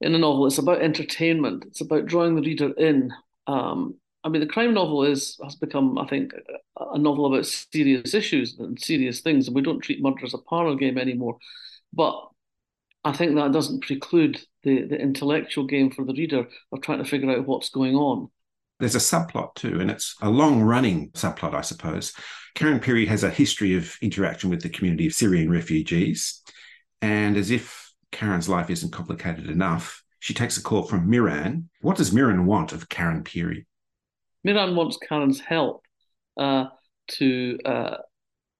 in 0.00 0.14
a 0.14 0.18
novel. 0.18 0.46
It's 0.46 0.58
about 0.58 0.82
entertainment. 0.82 1.64
It's 1.66 1.80
about 1.80 2.06
drawing 2.06 2.34
the 2.34 2.42
reader 2.42 2.72
in. 2.72 3.12
Um, 3.46 3.96
I 4.24 4.28
mean, 4.28 4.40
the 4.40 4.46
crime 4.46 4.74
novel 4.74 5.04
is 5.04 5.38
has 5.42 5.54
become, 5.54 5.98
I 5.98 6.06
think, 6.06 6.32
a 6.78 6.98
novel 6.98 7.26
about 7.26 7.46
serious 7.46 8.12
issues 8.12 8.58
and 8.58 8.78
serious 8.80 9.20
things, 9.20 9.46
and 9.46 9.54
we 9.54 9.62
don't 9.62 9.80
treat 9.80 10.02
murder 10.02 10.24
as 10.24 10.34
a 10.34 10.38
parlor 10.38 10.74
game 10.74 10.98
anymore. 10.98 11.38
But 11.92 12.28
I 13.04 13.12
think 13.12 13.36
that 13.36 13.52
doesn't 13.52 13.84
preclude 13.84 14.40
the, 14.64 14.82
the 14.82 15.00
intellectual 15.00 15.64
game 15.64 15.92
for 15.92 16.04
the 16.04 16.12
reader 16.12 16.48
of 16.72 16.82
trying 16.82 16.98
to 16.98 17.04
figure 17.04 17.30
out 17.30 17.46
what's 17.46 17.70
going 17.70 17.94
on. 17.94 18.28
There's 18.80 18.96
a 18.96 18.98
subplot 18.98 19.54
too, 19.54 19.80
and 19.80 19.90
it's 19.90 20.16
a 20.20 20.28
long 20.28 20.60
running 20.60 21.10
subplot, 21.12 21.54
I 21.54 21.60
suppose. 21.60 22.12
Karen 22.56 22.80
Pirie 22.80 23.06
has 23.06 23.22
a 23.22 23.30
history 23.30 23.76
of 23.76 23.96
interaction 24.02 24.50
with 24.50 24.60
the 24.60 24.68
community 24.68 25.06
of 25.06 25.12
Syrian 25.12 25.50
refugees. 25.50 26.42
And 27.00 27.36
as 27.36 27.50
if 27.50 27.85
Karen's 28.16 28.48
life 28.48 28.70
isn't 28.70 28.92
complicated 28.92 29.50
enough, 29.50 30.02
she 30.20 30.32
takes 30.32 30.56
a 30.56 30.62
call 30.62 30.84
from 30.84 31.10
Miran. 31.10 31.68
What 31.82 31.98
does 31.98 32.14
Miran 32.14 32.46
want 32.46 32.72
of 32.72 32.88
Karen 32.88 33.22
Pirie? 33.22 33.66
Miran 34.42 34.74
wants 34.74 34.96
Karen's 35.06 35.38
help 35.38 35.84
uh, 36.38 36.66
to, 37.08 37.58
uh, 37.66 37.96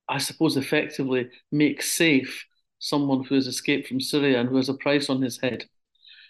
I 0.08 0.18
suppose, 0.18 0.58
effectively 0.58 1.30
make 1.50 1.80
safe 1.80 2.44
someone 2.78 3.25
who 3.25 3.34
has 3.34 3.46
escaped 3.46 3.88
from 3.88 4.00
Syria 4.00 4.40
and 4.40 4.48
who 4.50 4.56
has 4.56 4.68
a 4.68 4.75
price 4.75 5.08
on 5.08 5.22
his 5.22 5.40
head. 5.40 5.64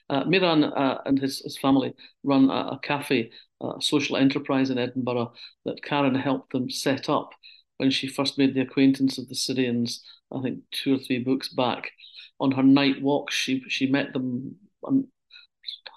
Uh, 0.09 0.23
Miran 0.25 0.62
uh, 0.62 1.00
and 1.04 1.18
his, 1.18 1.40
his 1.40 1.59
family 1.59 1.92
run 2.23 2.49
a, 2.49 2.75
a 2.75 2.80
cafe, 2.83 3.33
a 3.61 3.73
social 3.80 4.16
enterprise 4.16 4.71
in 4.71 4.78
Edinburgh 4.78 5.33
that 5.64 5.83
Karen 5.83 6.14
helped 6.14 6.52
them 6.52 6.71
set 6.71 7.09
up 7.09 7.30
when 7.78 7.90
she 7.90 8.06
first 8.06 8.38
made 8.38 8.54
the 8.54 8.61
acquaintance 8.61 9.18
of 9.18 9.28
the 9.28 9.35
Syrians, 9.35 10.04
I 10.33 10.40
think 10.42 10.61
two 10.71 10.95
or 10.95 10.99
three 10.99 11.18
books 11.18 11.49
back. 11.49 11.90
On 12.38 12.50
her 12.52 12.62
night 12.62 13.00
walks, 13.02 13.35
she 13.35 13.62
she 13.69 13.87
met 13.87 14.12
them 14.12 14.57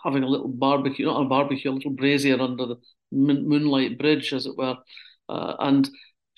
having 0.03 0.23
a 0.23 0.27
little 0.27 0.47
barbecue, 0.47 1.05
not 1.05 1.21
a 1.21 1.27
barbecue, 1.27 1.71
a 1.71 1.73
little 1.73 1.91
brazier 1.91 2.39
under 2.39 2.65
the 2.65 2.75
moonlight 3.11 3.97
bridge, 3.97 4.33
as 4.33 4.45
it 4.45 4.57
were. 4.57 4.77
Uh, 5.27 5.55
and 5.59 5.89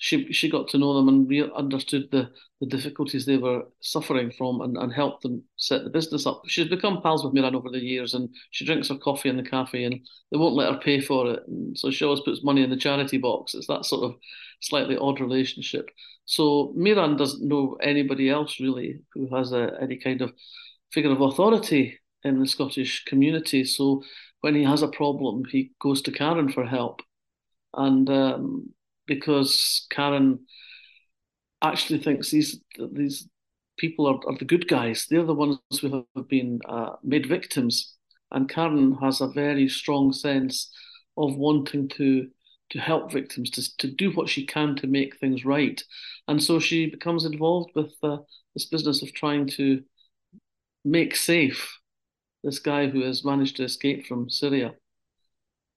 she 0.02 0.32
she 0.32 0.50
got 0.50 0.66
to 0.66 0.78
know 0.78 0.94
them 0.94 1.08
and 1.08 1.30
re- 1.30 1.48
understood 1.54 2.08
the, 2.10 2.28
the 2.60 2.66
difficulties 2.66 3.24
they 3.24 3.36
were 3.36 3.62
suffering 3.78 4.32
from 4.32 4.60
and, 4.60 4.76
and 4.76 4.92
helped 4.92 5.22
them 5.22 5.44
set 5.56 5.84
the 5.84 5.90
business 5.90 6.26
up. 6.26 6.42
She's 6.48 6.66
become 6.66 7.00
pals 7.00 7.22
with 7.24 7.32
Miran 7.32 7.54
over 7.54 7.70
the 7.70 7.78
years 7.78 8.12
and 8.12 8.28
she 8.50 8.64
drinks 8.64 8.88
her 8.88 8.96
coffee 8.96 9.28
in 9.28 9.36
the 9.36 9.44
cafe 9.44 9.84
and 9.84 9.94
they 10.32 10.38
won't 10.38 10.56
let 10.56 10.72
her 10.72 10.80
pay 10.80 11.00
for 11.00 11.30
it. 11.30 11.44
And 11.46 11.78
so 11.78 11.92
she 11.92 12.04
always 12.04 12.18
puts 12.22 12.42
money 12.42 12.64
in 12.64 12.70
the 12.70 12.76
charity 12.76 13.16
box. 13.16 13.54
It's 13.54 13.68
that 13.68 13.84
sort 13.84 14.02
of 14.02 14.16
slightly 14.60 14.96
odd 14.96 15.20
relationship. 15.20 15.88
So 16.24 16.72
Miran 16.74 17.16
doesn't 17.16 17.46
know 17.46 17.76
anybody 17.80 18.28
else 18.28 18.58
really 18.58 18.98
who 19.14 19.32
has 19.32 19.52
a, 19.52 19.70
any 19.80 19.98
kind 19.98 20.20
of 20.20 20.32
figure 20.90 21.12
of 21.12 21.20
authority 21.20 22.00
in 22.24 22.40
the 22.40 22.48
Scottish 22.48 23.04
community. 23.04 23.62
So 23.62 24.02
when 24.40 24.56
he 24.56 24.64
has 24.64 24.82
a 24.82 24.88
problem, 24.88 25.44
he 25.48 25.70
goes 25.80 26.02
to 26.02 26.10
Karen 26.10 26.50
for 26.50 26.66
help. 26.66 27.02
And 27.72 28.10
um, 28.10 28.74
because 29.14 29.86
Karen 29.90 30.40
actually 31.62 32.00
thinks 32.00 32.30
these 32.30 32.60
these 32.92 33.28
people 33.78 34.06
are, 34.06 34.20
are 34.28 34.38
the 34.38 34.44
good 34.44 34.68
guys. 34.68 35.06
They're 35.08 35.24
the 35.24 35.34
ones 35.34 35.58
who 35.80 36.04
have 36.16 36.28
been 36.28 36.60
uh, 36.68 36.96
made 37.02 37.26
victims, 37.26 37.94
and 38.30 38.48
Karen 38.48 38.96
has 39.02 39.20
a 39.20 39.28
very 39.28 39.68
strong 39.68 40.12
sense 40.12 40.70
of 41.16 41.36
wanting 41.36 41.88
to 41.90 42.28
to 42.70 42.78
help 42.78 43.12
victims 43.12 43.50
to 43.50 43.76
to 43.78 43.88
do 43.88 44.10
what 44.12 44.28
she 44.28 44.46
can 44.46 44.76
to 44.76 44.86
make 44.86 45.18
things 45.18 45.44
right, 45.44 45.82
and 46.28 46.42
so 46.42 46.58
she 46.58 46.86
becomes 46.86 47.24
involved 47.24 47.70
with 47.74 47.92
uh, 48.02 48.18
this 48.54 48.66
business 48.66 49.02
of 49.02 49.12
trying 49.12 49.46
to 49.46 49.82
make 50.84 51.14
safe 51.14 51.78
this 52.42 52.58
guy 52.58 52.88
who 52.88 53.02
has 53.02 53.24
managed 53.24 53.56
to 53.56 53.64
escape 53.64 54.06
from 54.06 54.28
Syria. 54.28 54.74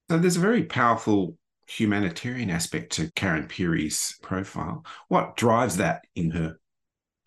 So 0.10 0.18
there's 0.18 0.38
a 0.38 0.40
very 0.40 0.64
powerful 0.64 1.38
humanitarian 1.68 2.50
aspect 2.50 2.94
to 2.94 3.12
Karen 3.16 3.48
Pirie's 3.48 4.18
profile. 4.22 4.86
What 5.08 5.36
drives 5.36 5.78
that 5.78 6.06
in 6.16 6.32
her? 6.32 6.58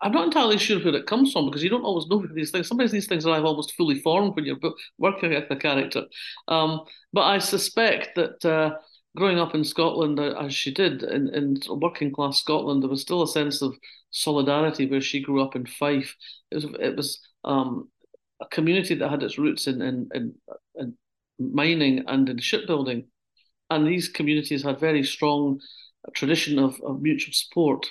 I'm 0.01 0.13
not 0.13 0.25
entirely 0.25 0.57
sure 0.57 0.79
where 0.79 0.95
it 0.95 1.07
comes 1.07 1.33
from 1.33 1.45
because 1.45 1.61
you 1.61 1.69
don't 1.69 1.83
always 1.83 2.07
know 2.07 2.25
these 2.33 2.51
things. 2.51 2.67
Sometimes 2.67 2.91
these 2.91 3.07
things 3.07 3.25
arrive 3.25 3.43
almost 3.43 3.75
fully 3.75 3.99
formed 3.99 4.35
when 4.35 4.45
you're 4.45 4.59
working 4.97 5.31
with 5.31 5.51
a 5.51 5.55
character. 5.57 6.05
Um, 6.47 6.81
but 7.11 7.23
I 7.23 7.39
suspect 7.39 8.15
that 8.15 8.45
uh, 8.45 8.75
growing 9.17 9.39
up 9.39 9.55
in 9.55 9.63
Scotland, 9.65 10.19
uh, 10.19 10.35
as 10.39 10.53
she 10.53 10.73
did 10.73 11.03
in, 11.03 11.27
in 11.33 11.57
working 11.69 12.13
class 12.13 12.39
Scotland, 12.39 12.81
there 12.81 12.89
was 12.89 13.01
still 13.01 13.23
a 13.23 13.27
sense 13.27 13.61
of 13.61 13.75
solidarity 14.11 14.85
where 14.89 15.01
she 15.01 15.21
grew 15.21 15.43
up 15.43 15.57
in 15.57 15.65
Fife. 15.65 16.15
It 16.49 16.55
was, 16.55 16.65
it 16.79 16.95
was 16.95 17.19
um, 17.43 17.89
a 18.41 18.45
community 18.47 18.95
that 18.95 19.09
had 19.09 19.21
its 19.21 19.37
roots 19.37 19.67
in, 19.67 19.81
in, 19.81 20.09
in, 20.13 20.35
in 20.75 20.97
mining 21.39 22.05
and 22.07 22.29
in 22.29 22.37
shipbuilding 22.37 23.07
and 23.69 23.87
these 23.87 24.09
communities 24.09 24.63
had 24.63 24.79
very 24.79 25.03
strong 25.03 25.59
tradition 26.13 26.59
of, 26.59 26.79
of 26.81 27.01
mutual 27.01 27.33
support. 27.33 27.87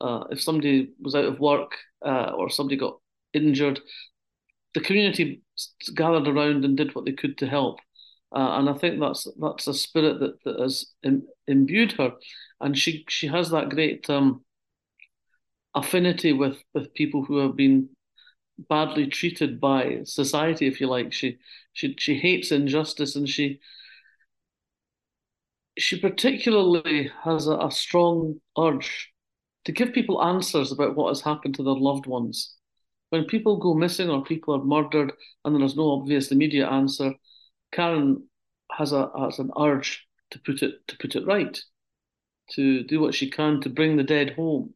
Uh, 0.00 0.24
if 0.30 0.40
somebody 0.40 0.90
was 1.00 1.14
out 1.14 1.24
of 1.24 1.40
work 1.40 1.76
uh, 2.04 2.32
or 2.36 2.48
somebody 2.48 2.76
got 2.76 2.98
injured, 3.32 3.80
the 4.74 4.80
community 4.80 5.42
gathered 5.94 6.28
around 6.28 6.64
and 6.64 6.76
did 6.76 6.94
what 6.94 7.04
they 7.04 7.12
could 7.12 7.36
to 7.38 7.46
help. 7.46 7.78
Uh, 8.34 8.58
and 8.58 8.70
I 8.70 8.74
think 8.74 9.00
that's 9.00 9.26
that's 9.40 9.66
a 9.66 9.74
spirit 9.74 10.20
that, 10.20 10.42
that 10.44 10.60
has 10.60 10.86
Im- 11.02 11.26
imbued 11.48 11.92
her, 11.92 12.12
and 12.60 12.78
she 12.78 13.04
she 13.08 13.26
has 13.26 13.50
that 13.50 13.70
great 13.70 14.08
um, 14.08 14.44
affinity 15.74 16.32
with 16.32 16.58
with 16.72 16.94
people 16.94 17.24
who 17.24 17.38
have 17.38 17.56
been 17.56 17.88
badly 18.68 19.08
treated 19.08 19.60
by 19.60 20.02
society, 20.04 20.68
if 20.68 20.80
you 20.80 20.86
like. 20.86 21.12
She 21.12 21.38
she 21.72 21.96
she 21.98 22.14
hates 22.14 22.52
injustice, 22.52 23.16
and 23.16 23.28
she 23.28 23.58
she 25.78 26.00
particularly 26.00 27.10
has 27.24 27.46
a, 27.46 27.56
a 27.56 27.70
strong 27.70 28.40
urge 28.58 29.10
to 29.64 29.72
give 29.72 29.92
people 29.92 30.22
answers 30.22 30.72
about 30.72 30.96
what 30.96 31.08
has 31.08 31.20
happened 31.20 31.54
to 31.54 31.62
their 31.62 31.74
loved 31.74 32.06
ones. 32.06 32.56
When 33.10 33.24
people 33.24 33.56
go 33.56 33.74
missing 33.74 34.08
or 34.08 34.24
people 34.24 34.54
are 34.54 34.64
murdered 34.64 35.12
and 35.44 35.54
there 35.54 35.64
is 35.64 35.76
no 35.76 35.92
obvious 35.92 36.30
immediate 36.30 36.68
answer, 36.68 37.12
Karen 37.72 38.28
has 38.72 38.92
a 38.92 39.10
has 39.18 39.38
an 39.38 39.50
urge 39.58 40.06
to 40.30 40.38
put 40.40 40.62
it 40.62 40.86
to 40.88 40.96
put 40.98 41.16
it 41.16 41.26
right, 41.26 41.58
to 42.52 42.84
do 42.84 43.00
what 43.00 43.14
she 43.14 43.28
can 43.28 43.60
to 43.62 43.68
bring 43.68 43.96
the 43.96 44.04
dead 44.04 44.34
home. 44.34 44.74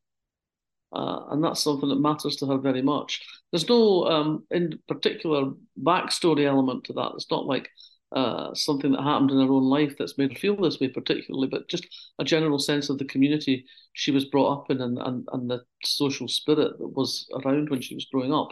Uh, 0.93 1.27
and 1.31 1.43
that's 1.43 1.63
something 1.63 1.89
that 1.89 2.01
matters 2.01 2.37
to 2.37 2.47
her 2.47 2.59
very 2.59 2.83
much. 2.83 3.21
There's 3.51 3.69
no 3.69 4.05
um, 4.05 4.45
in 4.51 4.79
particular 4.87 5.53
backstory 5.81 6.45
element 6.47 6.85
to 6.85 6.93
that. 6.95 7.13
It's 7.15 7.31
not 7.31 7.47
like 7.47 7.69
uh, 8.15 8.55
something 8.55 8.93
that 8.93 9.03
happened 9.03 9.31
in 9.31 9.39
her 9.39 9.53
own 9.53 9.65
life 9.65 9.97
that's 9.99 10.17
made 10.17 10.33
her 10.33 10.39
feel 10.39 10.57
this 10.57 10.81
way 10.81 10.89
particularly, 10.89 11.49
but 11.49 11.69
just 11.69 11.87
a 12.19 12.25
general 12.25 12.59
sense 12.59 12.89
of 12.89 12.99
the 12.99 13.05
community 13.05 13.67
she 13.93 14.11
was 14.11 14.25
brought 14.25 14.53
up 14.53 14.71
in 14.71 14.81
and, 14.81 14.99
and, 14.99 15.29
and 15.33 15.51
the 15.51 15.61
social 15.83 16.29
spirit 16.29 16.79
that 16.79 16.97
was 16.97 17.29
around 17.35 17.71
when 17.71 17.81
she 17.81 17.95
was 17.95 18.07
growing 18.13 18.33
up. 18.33 18.49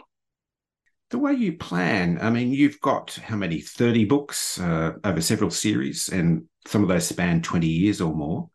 The 1.11 1.19
way 1.19 1.33
you 1.33 1.57
plan, 1.57 2.17
I 2.21 2.29
mean, 2.29 2.51
you've 2.51 2.81
got 2.81 3.13
how 3.23 3.35
many? 3.35 3.61
30 3.61 4.05
books 4.05 4.59
uh, 4.59 4.93
over 5.03 5.21
several 5.21 5.51
series, 5.51 6.09
and 6.09 6.45
some 6.65 6.81
of 6.81 6.89
those 6.89 7.07
span 7.07 7.41
20 7.41 7.67
years 7.67 8.01
or 8.01 8.13
more. 8.13 8.49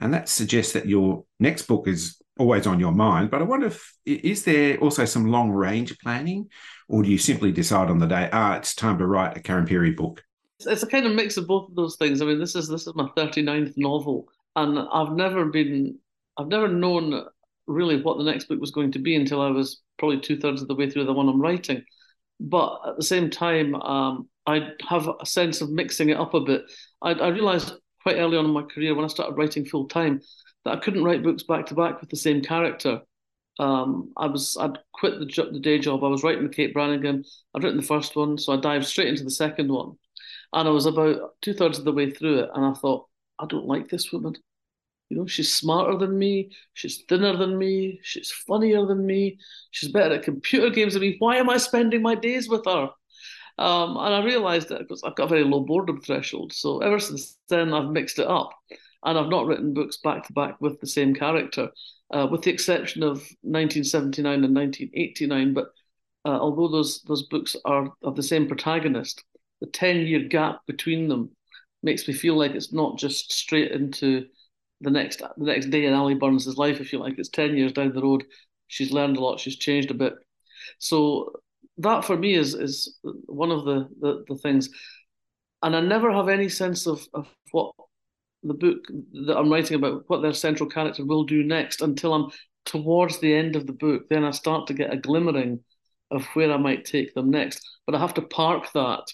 And 0.00 0.12
that 0.12 0.28
suggests 0.28 0.72
that 0.74 0.86
your 0.86 1.24
next 1.40 1.62
book 1.62 1.88
is 1.88 2.20
always 2.38 2.66
on 2.66 2.80
your 2.80 2.92
mind. 2.92 3.30
But 3.30 3.40
I 3.40 3.44
wonder 3.44 3.68
if 3.68 3.94
is 4.04 4.44
there 4.44 4.76
also 4.78 5.04
some 5.04 5.30
long 5.30 5.50
range 5.50 5.98
planning, 5.98 6.50
or 6.88 7.02
do 7.02 7.10
you 7.10 7.18
simply 7.18 7.52
decide 7.52 7.90
on 7.90 7.98
the 7.98 8.06
day, 8.06 8.28
ah, 8.32 8.56
it's 8.56 8.74
time 8.74 8.98
to 8.98 9.06
write 9.06 9.36
a 9.36 9.40
Karen 9.40 9.66
Pirie 9.66 9.96
book? 9.96 10.22
It's 10.66 10.82
a 10.82 10.86
kind 10.86 11.06
of 11.06 11.14
mix 11.14 11.36
of 11.36 11.46
both 11.46 11.68
of 11.68 11.76
those 11.76 11.96
things. 11.96 12.20
I 12.20 12.26
mean, 12.26 12.38
this 12.38 12.54
is 12.54 12.68
this 12.68 12.86
is 12.86 12.94
my 12.94 13.08
39th 13.16 13.74
novel, 13.76 14.28
and 14.56 14.78
I've 14.78 15.12
never 15.12 15.46
been, 15.46 15.98
I've 16.38 16.48
never 16.48 16.68
known 16.68 17.24
really 17.66 18.02
what 18.02 18.18
the 18.18 18.24
next 18.24 18.44
book 18.48 18.60
was 18.60 18.70
going 18.70 18.92
to 18.92 18.98
be 18.98 19.16
until 19.16 19.40
I 19.40 19.50
was 19.50 19.82
probably 19.98 20.20
two 20.20 20.38
thirds 20.38 20.62
of 20.62 20.68
the 20.68 20.74
way 20.74 20.90
through 20.90 21.04
the 21.04 21.12
one 21.12 21.28
I'm 21.28 21.40
writing. 21.40 21.84
But 22.40 22.80
at 22.86 22.96
the 22.96 23.04
same 23.04 23.30
time, 23.30 23.74
um, 23.76 24.28
I 24.46 24.70
have 24.88 25.08
a 25.20 25.26
sense 25.26 25.60
of 25.60 25.70
mixing 25.70 26.10
it 26.10 26.18
up 26.18 26.34
a 26.34 26.40
bit. 26.40 26.64
I, 27.00 27.12
I 27.12 27.28
realized 27.28 27.72
quite 28.02 28.16
early 28.16 28.36
on 28.36 28.44
in 28.44 28.50
my 28.50 28.62
career 28.62 28.94
when 28.94 29.04
I 29.04 29.08
started 29.08 29.36
writing 29.36 29.64
full 29.64 29.88
time 29.88 30.20
that 30.64 30.74
I 30.74 30.80
couldn't 30.80 31.04
write 31.04 31.22
books 31.22 31.42
back 31.42 31.66
to 31.66 31.74
back 31.74 32.00
with 32.00 32.10
the 32.10 32.16
same 32.16 32.42
character. 32.42 33.00
Um, 33.58 34.12
I 34.16 34.26
was 34.26 34.56
I'd 34.58 34.78
quit 34.92 35.18
the, 35.18 35.50
the 35.52 35.60
day 35.60 35.78
job. 35.78 36.02
I 36.02 36.08
was 36.08 36.22
writing 36.22 36.42
the 36.42 36.54
Kate 36.54 36.74
Brannigan. 36.74 37.24
I'd 37.54 37.62
written 37.62 37.80
the 37.80 37.86
first 37.86 38.16
one, 38.16 38.36
so 38.36 38.52
I 38.52 38.56
dived 38.56 38.86
straight 38.86 39.08
into 39.08 39.24
the 39.24 39.30
second 39.30 39.70
one. 39.70 39.92
And 40.54 40.68
I 40.68 40.70
was 40.70 40.86
about 40.86 41.34
two 41.42 41.52
thirds 41.52 41.80
of 41.80 41.84
the 41.84 41.92
way 41.92 42.10
through 42.10 42.38
it, 42.38 42.50
and 42.54 42.64
I 42.64 42.74
thought, 42.74 43.08
I 43.40 43.46
don't 43.46 43.66
like 43.66 43.88
this 43.88 44.12
woman. 44.12 44.36
You 45.10 45.16
know, 45.16 45.26
she's 45.26 45.52
smarter 45.52 45.98
than 45.98 46.16
me, 46.16 46.52
she's 46.74 47.02
thinner 47.08 47.36
than 47.36 47.58
me, 47.58 47.98
she's 48.04 48.30
funnier 48.30 48.86
than 48.86 49.04
me, 49.04 49.38
she's 49.72 49.90
better 49.90 50.14
at 50.14 50.22
computer 50.22 50.70
games 50.70 50.94
than 50.94 51.02
me. 51.02 51.16
Why 51.18 51.36
am 51.36 51.50
I 51.50 51.56
spending 51.56 52.02
my 52.02 52.14
days 52.14 52.48
with 52.48 52.64
her? 52.66 52.88
Um, 53.58 53.96
and 53.96 54.14
I 54.14 54.24
realised 54.24 54.68
that 54.68 54.78
because 54.78 55.02
I've 55.02 55.16
got 55.16 55.24
a 55.24 55.28
very 55.28 55.44
low 55.44 55.60
boredom 55.60 56.00
threshold. 56.00 56.52
So 56.52 56.78
ever 56.78 57.00
since 57.00 57.36
then, 57.48 57.74
I've 57.74 57.90
mixed 57.90 58.20
it 58.20 58.28
up, 58.28 58.50
and 59.04 59.18
I've 59.18 59.30
not 59.30 59.46
written 59.46 59.74
books 59.74 59.96
back 59.98 60.24
to 60.26 60.32
back 60.32 60.60
with 60.60 60.80
the 60.80 60.86
same 60.86 61.14
character, 61.14 61.70
uh, 62.12 62.28
with 62.30 62.42
the 62.42 62.52
exception 62.52 63.02
of 63.02 63.18
1979 63.42 64.44
and 64.44 64.54
1989. 64.54 65.52
But 65.52 65.66
uh, 66.24 66.38
although 66.40 66.68
those 66.68 67.02
those 67.02 67.24
books 67.24 67.56
are 67.64 67.92
of 68.02 68.14
the 68.14 68.22
same 68.22 68.46
protagonist, 68.46 69.24
the 69.64 69.70
10 69.70 70.06
year 70.06 70.20
gap 70.20 70.60
between 70.66 71.08
them 71.08 71.30
makes 71.82 72.06
me 72.06 72.12
feel 72.12 72.36
like 72.36 72.52
it's 72.52 72.72
not 72.72 72.98
just 72.98 73.32
straight 73.32 73.72
into 73.72 74.26
the 74.82 74.90
next 74.90 75.20
the 75.20 75.44
next 75.44 75.70
day 75.70 75.86
in 75.86 75.94
Allie 75.94 76.14
Burns' 76.14 76.58
life, 76.58 76.80
if 76.80 76.92
you 76.92 76.98
like. 76.98 77.18
It's 77.18 77.30
10 77.30 77.56
years 77.56 77.72
down 77.72 77.92
the 77.92 78.02
road. 78.02 78.24
She's 78.66 78.92
learned 78.92 79.16
a 79.16 79.20
lot, 79.20 79.40
she's 79.40 79.56
changed 79.56 79.90
a 79.90 79.94
bit. 79.94 80.14
So 80.78 81.32
that 81.78 82.04
for 82.04 82.16
me 82.16 82.34
is 82.34 82.54
is 82.54 82.98
one 83.02 83.50
of 83.50 83.64
the, 83.64 83.88
the, 84.00 84.24
the 84.28 84.36
things. 84.36 84.68
And 85.62 85.74
I 85.74 85.80
never 85.80 86.12
have 86.12 86.28
any 86.28 86.50
sense 86.50 86.86
of, 86.86 87.06
of 87.14 87.26
what 87.52 87.72
the 88.42 88.52
book 88.52 88.84
that 89.26 89.38
I'm 89.38 89.50
writing 89.50 89.76
about, 89.76 90.04
what 90.08 90.20
their 90.20 90.34
central 90.34 90.68
character 90.68 91.06
will 91.06 91.24
do 91.24 91.42
next 91.42 91.80
until 91.80 92.12
I'm 92.12 92.30
towards 92.66 93.18
the 93.18 93.34
end 93.34 93.56
of 93.56 93.66
the 93.66 93.72
book. 93.72 94.10
Then 94.10 94.24
I 94.24 94.32
start 94.32 94.66
to 94.66 94.74
get 94.74 94.92
a 94.92 94.98
glimmering 94.98 95.60
of 96.10 96.26
where 96.34 96.52
I 96.52 96.58
might 96.58 96.84
take 96.84 97.14
them 97.14 97.30
next. 97.30 97.66
But 97.86 97.94
I 97.94 97.98
have 97.98 98.14
to 98.14 98.22
park 98.22 98.70
that 98.74 99.04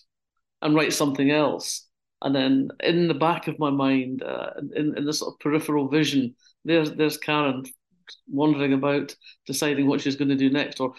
and 0.62 0.74
write 0.74 0.92
something 0.92 1.30
else. 1.30 1.86
And 2.22 2.34
then 2.34 2.68
in 2.82 3.08
the 3.08 3.14
back 3.14 3.48
of 3.48 3.58
my 3.58 3.70
mind, 3.70 4.22
uh, 4.22 4.50
in, 4.76 4.96
in 4.96 5.06
this 5.06 5.20
sort 5.20 5.34
of 5.34 5.40
peripheral 5.40 5.88
vision, 5.88 6.34
there's 6.64 6.92
there's 6.92 7.16
Karen 7.16 7.64
wandering 8.28 8.72
about, 8.72 9.14
deciding 9.46 9.86
what 9.86 10.00
she's 10.00 10.16
going 10.16 10.28
to 10.28 10.36
do 10.36 10.50
next, 10.50 10.80
or 10.80 10.94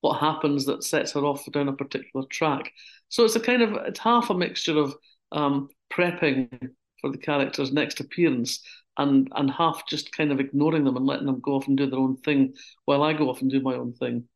what 0.00 0.20
happens 0.20 0.64
that 0.66 0.84
sets 0.84 1.12
her 1.12 1.20
off 1.20 1.44
down 1.52 1.68
a 1.68 1.72
particular 1.72 2.24
track. 2.30 2.72
So 3.08 3.24
it's 3.24 3.36
a 3.36 3.40
kind 3.40 3.62
of 3.62 3.72
it's 3.86 4.00
half 4.00 4.30
a 4.30 4.34
mixture 4.34 4.78
of 4.78 4.94
um, 5.32 5.68
prepping 5.92 6.48
for 7.00 7.10
the 7.10 7.18
character's 7.18 7.72
next 7.72 8.00
appearance 8.00 8.60
and 8.96 9.28
and 9.34 9.50
half 9.50 9.86
just 9.86 10.12
kind 10.12 10.32
of 10.32 10.40
ignoring 10.40 10.84
them 10.84 10.96
and 10.96 11.06
letting 11.06 11.26
them 11.26 11.40
go 11.40 11.52
off 11.52 11.68
and 11.68 11.76
do 11.76 11.88
their 11.88 11.98
own 12.00 12.16
thing 12.18 12.54
while 12.84 13.02
I 13.02 13.12
go 13.12 13.30
off 13.30 13.40
and 13.40 13.50
do 13.50 13.60
my 13.60 13.74
own 13.74 13.92
thing. 13.94 14.28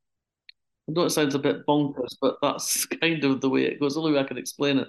I 0.89 0.93
know 0.93 1.05
it 1.05 1.11
sounds 1.11 1.35
a 1.35 1.39
bit 1.39 1.67
bonkers, 1.67 2.17
but 2.21 2.37
that's 2.43 2.87
kind 3.01 3.23
of 3.25 3.41
the 3.41 3.49
way 3.49 3.65
it 3.65 3.81
goes. 3.81 3.95
The 3.95 4.01
only 4.01 4.13
way 4.13 4.21
I 4.21 4.25
can 4.25 4.39
explain 4.39 4.79
it. 4.79 4.89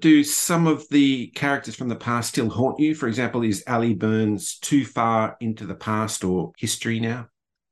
Do 0.00 0.24
some 0.24 0.66
of 0.66 0.88
the 0.90 1.28
characters 1.28 1.76
from 1.76 1.88
the 1.88 1.96
past 1.96 2.30
still 2.30 2.48
haunt 2.48 2.80
you? 2.80 2.94
For 2.94 3.06
example, 3.06 3.42
is 3.42 3.62
Allie 3.66 3.94
Burns 3.94 4.58
too 4.58 4.84
far 4.84 5.36
into 5.40 5.66
the 5.66 5.74
past 5.74 6.24
or 6.24 6.52
history 6.58 6.98
now? 6.98 7.28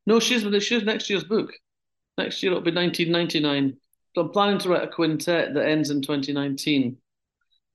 No, 0.07 0.21
she's 0.21 0.43
she's 0.65 0.83
next 0.83 1.11
year's 1.11 1.25
book. 1.25 1.53
Next 2.19 2.43
year 2.43 2.53
it'll 2.53 2.63
be 2.63 2.73
1999. 2.73 3.77
So 4.15 4.23
I'm 4.23 4.31
planning 4.31 4.59
to 4.59 4.69
write 4.69 4.85
a 4.85 4.89
quintet 4.89 5.55
that 5.55 5.67
ends 5.67 5.91
in 5.91 6.03
2019. 6.03 6.97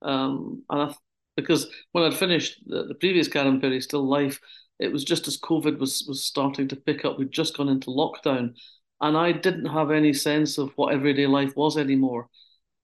Um, 0.01 0.63
and 0.69 0.81
I, 0.81 0.95
because 1.35 1.67
when 1.91 2.03
I'd 2.03 2.13
finished 2.13 2.61
the, 2.65 2.85
the 2.85 2.95
previous 2.95 3.27
Karen 3.27 3.59
Pirie 3.59 3.81
Still 3.81 4.07
Life, 4.07 4.39
it 4.79 4.91
was 4.91 5.03
just 5.03 5.27
as 5.27 5.39
COVID 5.39 5.79
was 5.79 6.05
was 6.07 6.23
starting 6.23 6.67
to 6.67 6.75
pick 6.75 7.03
up. 7.03 7.17
We'd 7.17 7.31
just 7.31 7.57
gone 7.57 7.69
into 7.69 7.89
lockdown, 7.89 8.55
and 9.01 9.17
I 9.17 9.31
didn't 9.31 9.65
have 9.65 9.91
any 9.91 10.13
sense 10.13 10.57
of 10.57 10.71
what 10.75 10.93
everyday 10.93 11.27
life 11.27 11.55
was 11.55 11.77
anymore. 11.77 12.29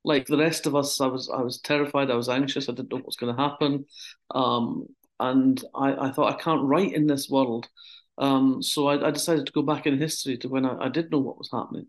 Like 0.04 0.28
the 0.28 0.38
rest 0.38 0.66
of 0.66 0.76
us, 0.76 1.00
I 1.02 1.08
was 1.08 1.30
I 1.30 1.42
was 1.42 1.60
terrified. 1.62 2.12
I 2.12 2.16
was 2.16 2.30
anxious. 2.30 2.70
I 2.70 2.74
didn't 2.74 2.92
know 2.92 2.98
what 2.98 3.06
was 3.06 3.16
going 3.16 3.36
to 3.36 3.42
happen, 3.42 3.86
um, 4.32 4.88
and 5.20 5.64
I, 5.74 6.08
I 6.08 6.12
thought 6.12 6.34
I 6.34 6.42
can't 6.42 6.64
write 6.64 6.94
in 6.94 7.08
this 7.08 7.30
world. 7.30 7.70
Um, 8.18 8.62
so 8.62 8.88
I, 8.90 9.08
I, 9.08 9.12
decided 9.12 9.48
to 9.48 9.52
go 9.54 9.64
back 9.64 9.88
in 9.88 9.98
history 9.98 10.38
to 10.38 10.50
when 10.50 10.66
I, 10.66 10.86
I, 10.86 10.90
did 10.90 11.10
know 11.12 11.18
what 11.18 11.40
was 11.40 11.50
happening, 11.52 11.88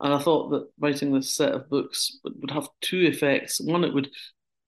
and 0.00 0.14
I 0.14 0.18
thought 0.18 0.50
that 0.50 0.68
writing 0.80 1.12
this 1.12 1.36
set 1.36 1.52
of 1.52 1.68
books 1.68 2.18
would, 2.24 2.34
would 2.40 2.50
have 2.52 2.68
two 2.80 3.00
effects. 3.00 3.60
One, 3.60 3.84
it 3.84 3.92
would 3.92 4.08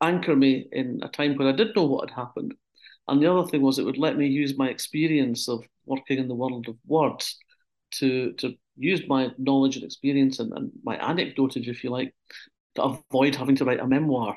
anchor 0.03 0.37
me 0.37 0.69
in 0.73 1.01
a 1.03 1.09
time 1.09 1.37
when 1.37 1.49
I 1.49 1.53
did 1.53 1.75
know 1.75 1.87
what 1.87 2.11
had 2.11 2.17
happened, 2.17 2.55
and 3.09 3.23
the 3.23 3.33
other 3.33 3.49
thing 3.49 3.63
was 3.63 3.79
it 3.79 3.85
would 3.85 3.99
let 3.99 4.19
me 4.19 4.27
use 4.27 4.59
my 4.59 4.69
experience 4.69 5.49
of 5.49 5.65
working 5.87 6.19
in 6.19 6.29
the 6.29 6.35
world 6.35 6.69
of 6.69 6.77
words 6.87 7.39
to 7.93 8.33
to 8.35 8.55
used 8.81 9.09
my 9.09 9.29
knowledge 9.39 9.77
and 9.77 9.85
experience 9.85 10.39
and, 10.39 10.53
and 10.53 10.73
my 10.83 10.97
anecdotage, 10.97 11.69
if 11.69 11.85
you 11.85 11.91
like, 11.91 12.15
to 12.75 12.83
avoid 12.83 13.35
having 13.35 13.57
to 13.57 13.65
write 13.65 13.81
a 13.81 13.87
memoir. 13.87 14.37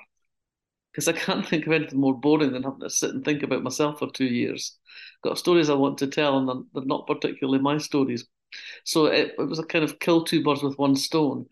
Because 0.92 1.08
I 1.08 1.14
can't 1.14 1.48
think 1.50 1.66
of 1.66 1.74
anything 1.74 2.00
more 2.00 2.18
boring 2.18 2.54
than 2.54 2.64
having 2.64 2.82
to 2.82 2.90
sit 2.90 3.12
and 3.12 3.24
think 3.24 3.44
about 3.44 3.64
myself 3.64 4.00
for 4.00 4.12
two 4.12 4.26
years. 4.26 4.78
Got 5.24 5.38
stories 5.38 5.70
I 5.70 5.76
want 5.76 5.98
to 6.00 6.08
tell, 6.08 6.38
and 6.38 6.66
they're 6.74 6.86
not 6.86 7.08
particularly 7.08 7.60
my 7.60 7.78
stories. 7.78 8.26
So 8.84 9.06
it, 9.06 9.34
it 9.38 9.48
was 9.48 9.60
a 9.60 9.64
kind 9.64 9.84
of 9.84 10.00
kill 10.00 10.24
two 10.24 10.44
birds 10.44 10.62
with 10.62 10.78
one 10.78 10.96
stone. 10.96 11.48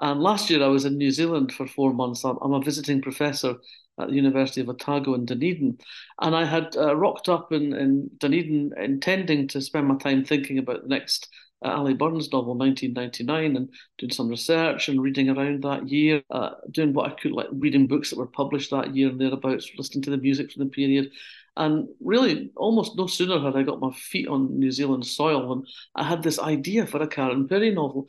And 0.00 0.20
last 0.20 0.50
year 0.50 0.62
I 0.62 0.68
was 0.68 0.84
in 0.84 0.98
New 0.98 1.10
Zealand 1.10 1.52
for 1.52 1.66
four 1.66 1.92
months. 1.92 2.24
I'm, 2.24 2.36
I'm 2.42 2.52
a 2.52 2.60
visiting 2.60 3.00
professor 3.00 3.56
at 3.98 4.08
the 4.08 4.14
University 4.14 4.60
of 4.60 4.68
Otago 4.68 5.14
in 5.14 5.24
Dunedin. 5.24 5.78
And 6.20 6.34
I 6.34 6.44
had 6.44 6.76
uh, 6.76 6.96
rocked 6.96 7.28
up 7.28 7.52
in, 7.52 7.72
in 7.74 8.10
Dunedin 8.18 8.72
intending 8.76 9.48
to 9.48 9.60
spend 9.60 9.86
my 9.86 9.96
time 9.96 10.24
thinking 10.24 10.58
about 10.58 10.82
the 10.82 10.88
next 10.88 11.28
uh, 11.64 11.68
Allie 11.68 11.94
Burns 11.94 12.32
novel, 12.32 12.54
1999, 12.54 13.56
and 13.56 13.68
doing 13.98 14.12
some 14.12 14.28
research 14.28 14.88
and 14.88 15.00
reading 15.02 15.30
around 15.30 15.62
that 15.64 15.88
year, 15.88 16.22
uh, 16.30 16.50
doing 16.70 16.92
what 16.92 17.10
I 17.10 17.14
could, 17.14 17.32
like 17.32 17.48
reading 17.52 17.86
books 17.86 18.10
that 18.10 18.18
were 18.18 18.26
published 18.26 18.70
that 18.70 18.94
year 18.94 19.08
and 19.08 19.20
thereabouts, 19.20 19.70
listening 19.76 20.02
to 20.02 20.10
the 20.10 20.16
music 20.18 20.52
from 20.52 20.64
the 20.64 20.70
period. 20.70 21.10
And 21.56 21.88
really, 22.00 22.50
almost 22.56 22.96
no 22.96 23.06
sooner 23.06 23.40
had 23.40 23.56
I 23.56 23.62
got 23.62 23.80
my 23.80 23.92
feet 23.92 24.28
on 24.28 24.58
New 24.58 24.72
Zealand 24.72 25.06
soil 25.06 25.48
than 25.48 25.64
I 25.94 26.02
had 26.04 26.22
this 26.22 26.38
idea 26.38 26.86
for 26.86 27.00
a 27.00 27.06
Karen 27.06 27.46
Pirie 27.48 27.72
novel. 27.74 28.08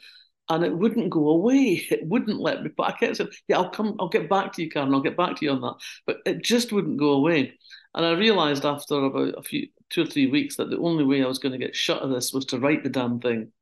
And 0.49 0.63
it 0.63 0.75
wouldn't 0.75 1.10
go 1.10 1.29
away. 1.29 1.86
It 1.91 2.05
wouldn't 2.08 2.39
let 2.39 2.63
me. 2.63 2.69
But 2.75 2.88
I 2.88 2.91
kept 2.91 3.17
saying, 3.17 3.29
"Yeah, 3.47 3.58
I'll 3.58 3.69
come. 3.69 3.95
I'll 3.99 4.10
get 4.10 4.29
back 4.29 4.53
to 4.53 4.63
you, 4.63 4.69
Karen. 4.69 4.93
I'll 4.93 5.01
get 5.01 5.17
back 5.17 5.38
to 5.38 5.45
you 5.45 5.51
on 5.51 5.62
that." 5.62 5.75
But 6.05 6.17
it 6.25 6.43
just 6.43 6.71
wouldn't 6.71 6.97
go 6.97 7.13
away. 7.13 7.53
And 7.95 8.05
I 8.05 8.12
realised 8.12 8.65
after 8.65 8.95
about 9.05 9.36
a 9.38 9.43
few 9.43 9.69
two 9.95 10.03
or 10.03 10.05
three 10.08 10.27
weeks 10.27 10.58
that 10.58 10.69
the 10.69 10.77
only 10.77 11.05
way 11.05 11.23
I 11.23 11.27
was 11.27 11.39
going 11.39 11.53
to 11.53 11.65
get 11.65 11.75
shut 11.75 12.01
of 12.01 12.10
this 12.12 12.34
was 12.34 12.45
to 12.47 12.60
write 12.60 12.84
the 12.84 12.89
damn 12.89 13.19
thing. 13.21 13.53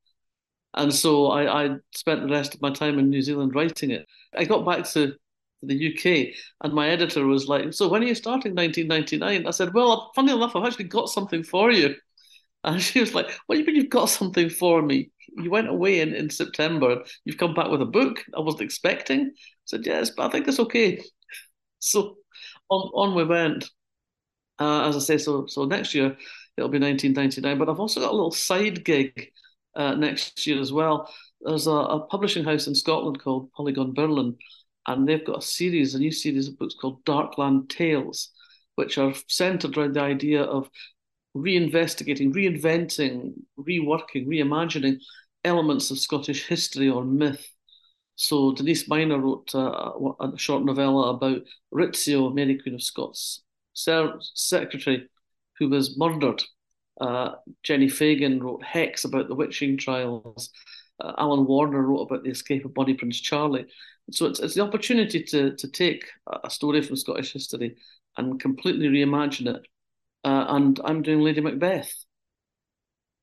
And 0.74 0.94
so 0.94 1.28
I, 1.28 1.66
I 1.66 1.76
spent 1.94 2.22
the 2.22 2.34
rest 2.34 2.56
of 2.56 2.62
my 2.62 2.72
time 2.72 2.98
in 2.98 3.10
New 3.10 3.22
Zealand 3.22 3.54
writing 3.54 3.92
it. 3.92 4.08
I 4.36 4.46
got 4.46 4.66
back 4.66 4.86
to 4.92 5.14
the 5.62 5.76
UK, 5.76 6.34
and 6.64 6.74
my 6.74 6.90
editor 6.90 7.26
was 7.28 7.48
like, 7.48 7.74
"So 7.74 7.88
when 7.88 8.04
are 8.04 8.08
you 8.08 8.16
starting 8.16 8.56
1999?" 8.56 9.46
I 9.48 9.52
said, 9.52 9.74
"Well, 9.74 10.12
funny 10.16 10.34
enough, 10.34 10.56
I've 10.56 10.66
actually 10.66 10.86
got 10.86 11.10
something 11.10 11.44
for 11.44 11.72
you." 11.72 11.96
And 12.66 12.82
she 12.82 13.02
was 13.02 13.14
like, 13.14 13.28
"What 13.46 13.56
do 13.56 13.62
you 13.62 13.66
mean 13.68 13.76
you've 13.76 13.90
got 13.90 14.10
something 14.10 14.50
for 14.50 14.82
me? 14.82 15.12
You 15.38 15.52
went 15.52 15.68
away 15.70 16.00
in, 16.02 16.14
in 16.16 16.30
September. 16.30 17.04
You've 17.26 17.38
come 17.38 17.54
back 17.54 17.70
with 17.70 17.82
a 17.82 17.86
book. 17.86 18.24
I 18.36 18.40
wasn't 18.42 18.64
expecting." 18.64 19.22
I 19.22 19.32
said, 19.66 19.86
"Yes, 19.86 20.12
but 20.12 20.26
I 20.28 20.30
think 20.30 20.48
it's 20.48 20.60
okay." 20.60 21.04
So 21.80 22.18
on 22.70 22.92
on 22.94 23.16
we 23.16 23.26
went. 23.26 23.70
Uh, 24.60 24.88
as 24.88 24.96
I 24.96 25.00
say, 25.00 25.18
so 25.18 25.46
so 25.48 25.66
next 25.66 25.94
year 25.94 26.16
it'll 26.58 26.70
be 26.70 26.80
1999. 26.80 27.58
But 27.58 27.70
I've 27.70 27.80
also 27.80 28.00
got 28.00 28.12
a 28.12 28.16
little 28.16 28.32
side 28.32 28.84
gig 28.84 29.32
uh, 29.76 29.96
next 29.96 30.46
year 30.46 30.60
as 30.60 30.72
well. 30.72 31.10
There's 31.42 31.68
a, 31.68 31.72
a, 31.72 32.06
publishing 32.08 32.44
house 32.44 32.68
in 32.68 32.76
Scotland 32.76 33.22
called 33.22 33.52
Polygon 33.52 33.94
Birlinn, 33.94 34.38
and 34.88 35.08
they've 35.08 35.26
got 35.26 35.40
a 35.40 35.42
series, 35.42 35.96
a 35.96 36.00
new 36.00 36.12
series 36.12 36.48
of 36.48 36.58
books 36.58 36.76
called 36.80 37.04
Darkland 37.06 37.70
Tales, 37.70 38.30
which 38.76 38.98
are 38.98 39.14
centered 39.28 39.78
around 39.78 39.96
the 39.96 40.02
idea 40.02 40.44
of 40.44 40.70
reinvestigating, 41.36 42.34
reinventing, 42.34 43.34
reworking, 43.60 44.28
reimagining 44.28 45.00
elements 45.44 45.92
of 45.92 46.00
Scottish 46.00 46.48
history 46.48 46.90
or 46.90 47.04
myth. 47.04 47.46
So 48.16 48.54
Denise 48.54 48.88
Mina 48.88 49.18
wrote 49.18 49.54
uh, 49.56 49.92
a 50.22 50.38
short 50.38 50.64
novella 50.64 51.16
about 51.16 51.42
Rizzio, 51.74 52.34
Mary 52.34 52.60
Queen 52.62 52.76
of 52.76 52.84
Scots, 52.84 53.42
secretary 53.74 55.10
who 55.60 55.70
was 55.70 55.98
murdered 55.98 56.44
uh, 57.02 57.36
Jenni 57.64 57.92
Fagan 57.92 58.42
wrote 58.42 58.64
Hex 58.64 59.04
about 59.04 59.28
the 59.28 59.36
witching 59.36 59.78
trials. 59.78 60.50
Uh, 61.00 61.14
Alan 61.18 61.46
Warner 61.46 61.82
wrote 61.82 62.04
about 62.04 62.24
the 62.24 62.30
escape 62.30 62.66
of 62.66 62.74
Bonnie 62.74 62.94
Prince 62.94 63.20
Charlie. 63.20 63.66
So 64.12 64.26
it's, 64.26 64.40
it's 64.40 64.54
the 64.54 64.62
opportunity 64.62 65.24
to, 65.24 65.56
to 65.56 65.68
take 65.68 66.06
a 66.44 66.50
story 66.50 66.82
from 66.82 66.96
Scottish 66.96 67.34
history 67.34 67.78
and 68.18 68.40
completely 68.40 68.88
reimagine 68.88 69.56
it. 69.56 69.66
Uh, 70.24 70.46
and 70.50 70.80
I'm 70.86 71.02
doing 71.02 71.22
Lady 71.22 71.42
Macbeth, 71.42 71.94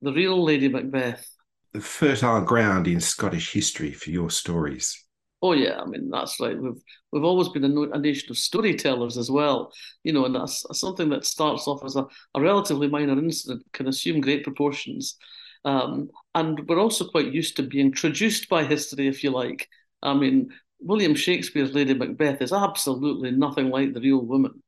the 0.02 0.12
real 0.12 0.42
Lady 0.42 0.68
Macbeth. 0.68 1.26
The 1.72 1.80
fertile 1.80 2.40
ground 2.42 2.88
in 2.88 3.00
Scottish 3.00 3.52
history 3.52 3.92
for 3.92 4.10
your 4.10 4.30
stories. 4.30 5.06
Oh 5.42 5.52
yeah, 5.52 5.80
I 5.80 5.86
mean 5.86 6.10
that's 6.10 6.38
right. 6.38 6.58
We've 6.58 6.82
we've 7.12 7.24
always 7.24 7.48
been 7.48 7.64
a, 7.64 7.98
nation 7.98 8.30
of 8.30 8.36
storytellers 8.36 9.16
as 9.16 9.30
well, 9.30 9.72
you 10.04 10.12
know, 10.12 10.26
and 10.26 10.34
that's 10.34 10.64
something 10.78 11.08
that 11.10 11.24
starts 11.24 11.66
off 11.66 11.82
as 11.84 11.96
a, 11.96 12.06
a 12.34 12.40
relatively 12.40 12.88
minor 12.88 13.18
incident 13.18 13.64
can 13.72 13.88
assume 13.88 14.20
great 14.20 14.44
proportions, 14.44 15.16
um, 15.64 16.10
and 16.34 16.68
we're 16.68 16.78
also 16.78 17.08
quite 17.08 17.32
used 17.32 17.56
to 17.56 17.62
being 17.62 17.90
traduced 17.90 18.50
by 18.50 18.64
history, 18.64 19.08
if 19.08 19.24
you 19.24 19.30
like. 19.30 19.66
I 20.02 20.12
mean, 20.12 20.50
William 20.80 21.14
Shakespeare's 21.14 21.74
Lady 21.74 21.94
Macbeth 21.94 22.42
is 22.42 22.52
absolutely 22.52 23.30
nothing 23.30 23.70
like 23.70 23.94
the 23.94 24.00
real 24.00 24.20
woman, 24.26 24.62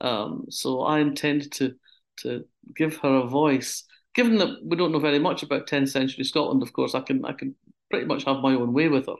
um, 0.00 0.46
so 0.50 0.80
I 0.82 1.00
intend 1.00 1.52
to 1.52 1.74
to 2.20 2.44
give 2.74 2.96
her 2.98 3.16
a 3.16 3.26
voice. 3.28 3.84
Given 4.14 4.38
that 4.38 4.64
we 4.64 4.76
don't 4.78 4.92
know 4.92 4.98
very 4.98 5.18
much 5.18 5.42
about 5.42 5.66
10th 5.66 5.90
century 5.90 6.24
Scotland, 6.24 6.62
of 6.62 6.72
course, 6.72 6.94
I 6.94 7.00
can 7.02 7.22
I 7.26 7.32
can 7.34 7.54
pretty 7.90 8.06
much 8.06 8.24
have 8.24 8.38
my 8.38 8.54
own 8.54 8.72
way 8.72 8.88
with 8.88 9.06
her. 9.08 9.16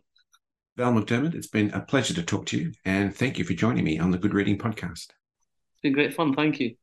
Val 0.77 0.93
McDermid, 0.93 1.35
it's 1.35 1.47
been 1.47 1.71
a 1.71 1.81
pleasure 1.81 2.13
to 2.13 2.23
talk 2.23 2.45
to 2.47 2.59
you, 2.59 2.73
and 2.85 3.17
thank 3.17 3.39
you 3.39 3.45
for 3.45 3.55
joining 3.55 3.83
me 3.83 3.99
on 3.99 4.11
the 4.11 4.19
Good 4.19 4.35
Reading 4.35 4.59
Podcast. 4.59 5.09
It's 5.09 5.81
been 5.83 5.95
great 5.95 6.13
fun. 6.13 6.35
Thank 6.35 6.61
you. 6.61 6.75